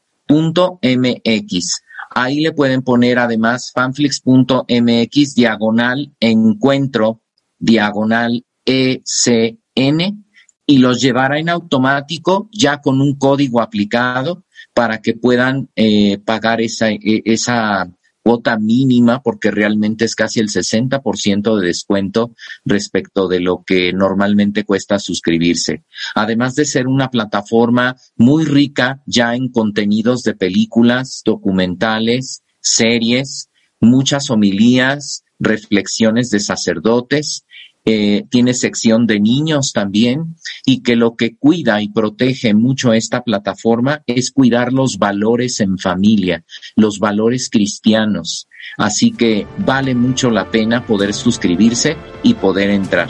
Ahí 2.12 2.40
le 2.40 2.52
pueden 2.52 2.84
poner 2.84 3.18
además 3.18 3.72
fanflix.mx 3.74 5.34
diagonal 5.34 6.14
encuentro 6.20 7.23
diagonal 7.63 8.43
ECN 8.65 10.26
y 10.65 10.78
los 10.80 11.02
llevará 11.02 11.39
en 11.39 11.49
automático 11.49 12.49
ya 12.52 12.82
con 12.82 12.99
un 12.99 13.15
código 13.17 13.62
aplicado 13.62 14.43
para 14.73 15.02
que 15.02 15.13
puedan 15.13 15.69
eh, 15.76 16.17
pagar 16.19 16.62
esa, 16.62 16.91
e, 16.91 17.21
esa 17.26 17.89
cuota 18.21 18.58
mínima 18.58 19.21
porque 19.21 19.49
realmente 19.49 20.06
es 20.06 20.15
casi 20.15 20.41
el 20.41 20.49
60% 20.49 21.60
de 21.60 21.67
descuento 21.67 22.34
respecto 22.65 23.28
de 23.28 23.39
lo 23.39 23.63
que 23.65 23.93
normalmente 23.93 24.65
cuesta 24.65 24.99
suscribirse. 24.99 25.84
Además 26.15 26.56
de 26.56 26.65
ser 26.65 26.88
una 26.88 27.10
plataforma 27.10 27.95
muy 28.15 28.43
rica 28.45 29.02
ya 29.06 29.36
en 29.36 29.49
contenidos 29.49 30.23
de 30.23 30.36
películas, 30.36 31.21
documentales, 31.26 32.43
series, 32.62 33.49
muchas 33.80 34.30
homilías, 34.30 35.23
reflexiones 35.39 36.30
de 36.30 36.39
sacerdotes 36.39 37.45
eh, 37.86 38.24
tiene 38.30 38.54
sección 38.54 39.08
de 39.08 39.19
niños 39.19 39.74
también 39.74 40.36
y 40.65 40.82
que 40.82 40.96
lo 40.96 41.15
que 41.15 41.36
cuida 41.36 41.82
y 41.82 41.89
protege 41.89 42.54
mucho 42.54 42.93
esta 42.93 43.24
plataforma 43.24 44.04
es 44.08 44.32
cuidar 44.32 44.72
los 44.72 44.98
valores 44.98 45.60
en 45.60 45.78
familia, 45.78 46.43
los 46.76 47.00
valores 47.00 47.50
cristianos. 47.50 48.48
Así 48.78 49.12
que 49.12 49.46
vale 49.58 49.96
mucho 49.96 50.30
la 50.30 50.50
pena 50.50 50.86
poder 50.86 51.13
suscribirse 51.13 51.98
y 52.24 52.36
poder 52.36 52.69
entrar. 52.69 53.10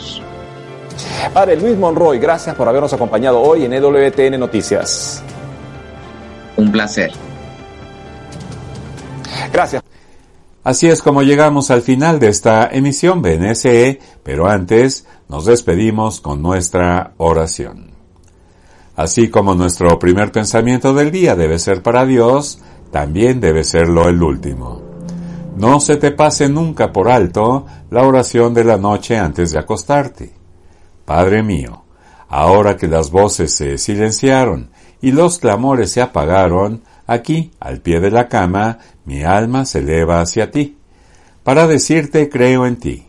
Padre 1.32 1.56
Luis 1.56 1.76
Monroy, 1.76 2.18
gracias 2.18 2.54
por 2.54 2.68
habernos 2.68 2.92
acompañado 2.92 3.40
hoy 3.40 3.64
en 3.64 3.72
EWTN 3.72 4.38
Noticias. 4.38 5.22
Un 6.56 6.70
placer. 6.70 7.10
Gracias. 9.52 9.82
Así 10.64 10.88
es 10.88 11.02
como 11.02 11.22
llegamos 11.22 11.70
al 11.70 11.82
final 11.82 12.18
de 12.18 12.28
esta 12.28 12.66
emisión 12.72 13.20
BNSE, 13.20 14.00
pero 14.22 14.48
antes 14.48 15.06
nos 15.28 15.44
despedimos 15.44 16.22
con 16.22 16.40
nuestra 16.40 17.12
oración. 17.18 17.90
Así 18.96 19.28
como 19.28 19.54
nuestro 19.54 19.98
primer 19.98 20.32
pensamiento 20.32 20.94
del 20.94 21.10
día 21.10 21.36
debe 21.36 21.58
ser 21.58 21.82
para 21.82 22.06
Dios, 22.06 22.60
también 22.90 23.40
debe 23.40 23.62
serlo 23.62 24.08
el 24.08 24.22
último. 24.22 24.80
No 25.54 25.80
se 25.80 25.96
te 25.96 26.12
pase 26.12 26.48
nunca 26.48 26.92
por 26.92 27.10
alto 27.10 27.66
la 27.90 28.04
oración 28.04 28.54
de 28.54 28.64
la 28.64 28.78
noche 28.78 29.18
antes 29.18 29.52
de 29.52 29.58
acostarte. 29.58 30.32
Padre 31.04 31.42
mío, 31.42 31.84
ahora 32.28 32.78
que 32.78 32.88
las 32.88 33.10
voces 33.10 33.54
se 33.54 33.76
silenciaron 33.76 34.70
y 35.02 35.12
los 35.12 35.38
clamores 35.38 35.92
se 35.92 36.00
apagaron, 36.00 36.82
Aquí, 37.06 37.50
al 37.60 37.80
pie 37.80 38.00
de 38.00 38.10
la 38.10 38.28
cama, 38.28 38.78
mi 39.04 39.22
alma 39.22 39.64
se 39.64 39.80
eleva 39.80 40.20
hacia 40.20 40.50
ti, 40.50 40.78
para 41.42 41.66
decirte 41.66 42.28
creo 42.28 42.66
en 42.66 42.76
ti, 42.76 43.06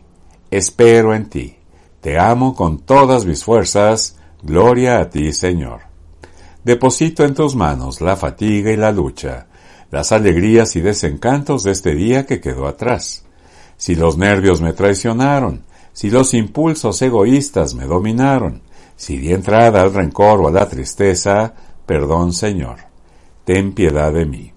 espero 0.50 1.14
en 1.14 1.28
ti, 1.28 1.56
te 2.00 2.18
amo 2.18 2.54
con 2.54 2.78
todas 2.78 3.24
mis 3.24 3.44
fuerzas, 3.44 4.18
gloria 4.42 4.98
a 4.98 5.10
ti, 5.10 5.32
Señor. 5.32 5.80
Deposito 6.64 7.24
en 7.24 7.34
tus 7.34 7.54
manos 7.54 8.00
la 8.00 8.16
fatiga 8.16 8.70
y 8.70 8.76
la 8.76 8.92
lucha, 8.92 9.46
las 9.90 10.12
alegrías 10.12 10.76
y 10.76 10.80
desencantos 10.80 11.62
de 11.62 11.72
este 11.72 11.94
día 11.94 12.26
que 12.26 12.40
quedó 12.40 12.66
atrás. 12.66 13.24
Si 13.76 13.94
los 13.94 14.18
nervios 14.18 14.60
me 14.60 14.72
traicionaron, 14.72 15.64
si 15.92 16.10
los 16.10 16.34
impulsos 16.34 17.00
egoístas 17.02 17.74
me 17.74 17.84
dominaron, 17.84 18.62
si 18.96 19.18
di 19.18 19.32
entrada 19.32 19.82
al 19.82 19.94
rencor 19.94 20.40
o 20.40 20.48
a 20.48 20.50
la 20.50 20.68
tristeza, 20.68 21.54
perdón, 21.86 22.32
Señor 22.32 22.86
ten 23.46 23.72
piedad 23.72 24.12
de 24.12 24.26
mí. 24.26 24.55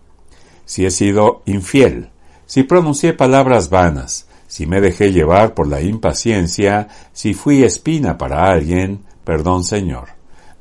Si 0.69 0.85
he 0.85 0.91
sido 0.91 1.41
infiel, 1.47 2.09
si 2.45 2.61
pronuncié 2.61 3.13
palabras 3.13 3.71
vanas, 3.71 4.27
si 4.45 4.67
me 4.67 4.81
dejé 4.81 5.11
llevar 5.11 5.55
por 5.55 5.67
la 5.67 5.81
impaciencia, 5.81 6.89
si 7.11 7.33
fui 7.33 7.63
espina 7.63 8.19
para 8.19 8.51
alguien, 8.51 9.03
perdón 9.23 9.63
Señor. 9.63 10.09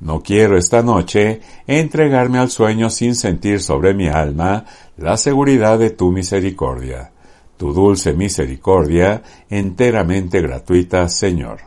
No 0.00 0.22
quiero 0.22 0.56
esta 0.56 0.82
noche 0.82 1.42
entregarme 1.66 2.38
al 2.38 2.48
sueño 2.48 2.88
sin 2.88 3.14
sentir 3.14 3.60
sobre 3.60 3.92
mi 3.92 4.08
alma 4.08 4.64
la 4.96 5.18
seguridad 5.18 5.78
de 5.78 5.90
tu 5.90 6.10
misericordia, 6.10 7.12
tu 7.58 7.74
dulce 7.74 8.14
misericordia 8.14 9.22
enteramente 9.50 10.40
gratuita, 10.40 11.06
Señor. 11.10 11.58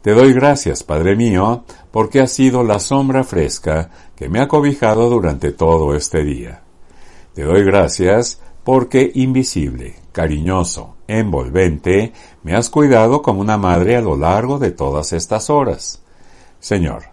Te 0.00 0.12
doy 0.12 0.32
gracias, 0.32 0.84
Padre 0.84 1.16
mío, 1.16 1.64
porque 1.90 2.20
has 2.20 2.32
sido 2.32 2.64
la 2.64 2.78
sombra 2.78 3.24
fresca 3.24 3.90
que 4.16 4.30
me 4.30 4.40
ha 4.40 4.48
cobijado 4.48 5.10
durante 5.10 5.52
todo 5.52 5.94
este 5.94 6.24
día. 6.24 6.62
Te 7.38 7.44
doy 7.44 7.62
gracias 7.62 8.40
porque 8.64 9.12
invisible, 9.14 9.94
cariñoso, 10.10 10.96
envolvente, 11.06 12.12
me 12.42 12.56
has 12.56 12.68
cuidado 12.68 13.22
como 13.22 13.40
una 13.40 13.56
madre 13.56 13.94
a 13.94 14.00
lo 14.00 14.16
largo 14.16 14.58
de 14.58 14.72
todas 14.72 15.12
estas 15.12 15.48
horas. 15.48 16.02
Señor, 16.58 17.04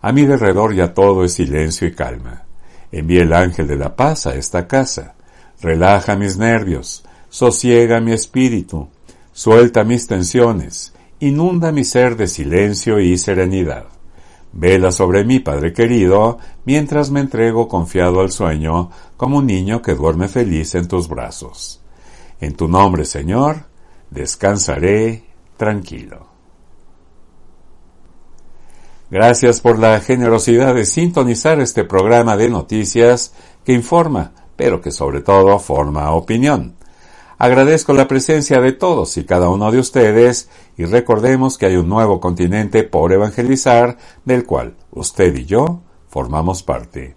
a 0.00 0.12
mi 0.12 0.24
derredor 0.24 0.74
ya 0.74 0.94
todo 0.94 1.24
es 1.24 1.34
silencio 1.34 1.86
y 1.86 1.94
calma. 1.94 2.44
Envíe 2.90 3.18
el 3.18 3.34
ángel 3.34 3.66
de 3.66 3.76
la 3.76 3.94
paz 3.94 4.26
a 4.26 4.34
esta 4.34 4.66
casa. 4.66 5.14
Relaja 5.60 6.16
mis 6.16 6.38
nervios, 6.38 7.04
sosiega 7.28 8.00
mi 8.00 8.12
espíritu, 8.12 8.88
suelta 9.34 9.84
mis 9.84 10.06
tensiones, 10.06 10.94
inunda 11.20 11.70
mi 11.70 11.84
ser 11.84 12.16
de 12.16 12.28
silencio 12.28 12.98
y 12.98 13.18
serenidad. 13.18 13.84
Vela 14.58 14.90
sobre 14.90 15.22
mí, 15.22 15.40
Padre 15.40 15.74
querido, 15.74 16.38
mientras 16.64 17.10
me 17.10 17.20
entrego 17.20 17.68
confiado 17.68 18.22
al 18.22 18.30
sueño, 18.30 18.90
como 19.18 19.36
un 19.36 19.46
niño 19.46 19.82
que 19.82 19.94
duerme 19.94 20.28
feliz 20.28 20.74
en 20.74 20.88
tus 20.88 21.08
brazos. 21.08 21.82
En 22.40 22.54
tu 22.56 22.66
nombre, 22.66 23.04
Señor, 23.04 23.66
descansaré 24.10 25.24
tranquilo. 25.58 26.26
Gracias 29.10 29.60
por 29.60 29.78
la 29.78 30.00
generosidad 30.00 30.74
de 30.74 30.86
sintonizar 30.86 31.60
este 31.60 31.84
programa 31.84 32.34
de 32.38 32.48
noticias 32.48 33.34
que 33.62 33.74
informa, 33.74 34.32
pero 34.56 34.80
que 34.80 34.90
sobre 34.90 35.20
todo 35.20 35.58
forma 35.58 36.12
opinión. 36.12 36.75
Agradezco 37.38 37.92
la 37.92 38.08
presencia 38.08 38.60
de 38.60 38.72
todos 38.72 39.16
y 39.18 39.24
cada 39.24 39.50
uno 39.50 39.70
de 39.70 39.78
ustedes 39.78 40.48
y 40.78 40.84
recordemos 40.86 41.58
que 41.58 41.66
hay 41.66 41.76
un 41.76 41.88
nuevo 41.88 42.18
continente 42.18 42.82
por 42.82 43.12
evangelizar 43.12 43.98
del 44.24 44.46
cual 44.46 44.74
usted 44.92 45.34
y 45.34 45.44
yo 45.44 45.80
formamos 46.08 46.62
parte. 46.62 47.14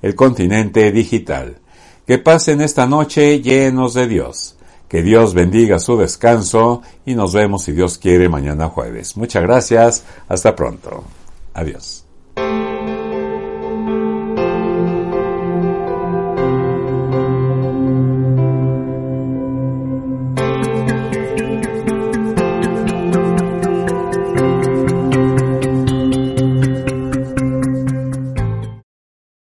El 0.00 0.14
continente 0.14 0.90
digital. 0.90 1.58
Que 2.06 2.16
pasen 2.18 2.62
esta 2.62 2.86
noche 2.86 3.42
llenos 3.42 3.92
de 3.92 4.06
Dios. 4.06 4.56
Que 4.88 5.02
Dios 5.02 5.34
bendiga 5.34 5.78
su 5.78 5.98
descanso 5.98 6.80
y 7.04 7.14
nos 7.14 7.34
vemos 7.34 7.64
si 7.64 7.72
Dios 7.72 7.98
quiere 7.98 8.30
mañana 8.30 8.68
jueves. 8.68 9.18
Muchas 9.18 9.42
gracias. 9.42 10.04
Hasta 10.28 10.56
pronto. 10.56 11.04
Adiós. 11.52 12.07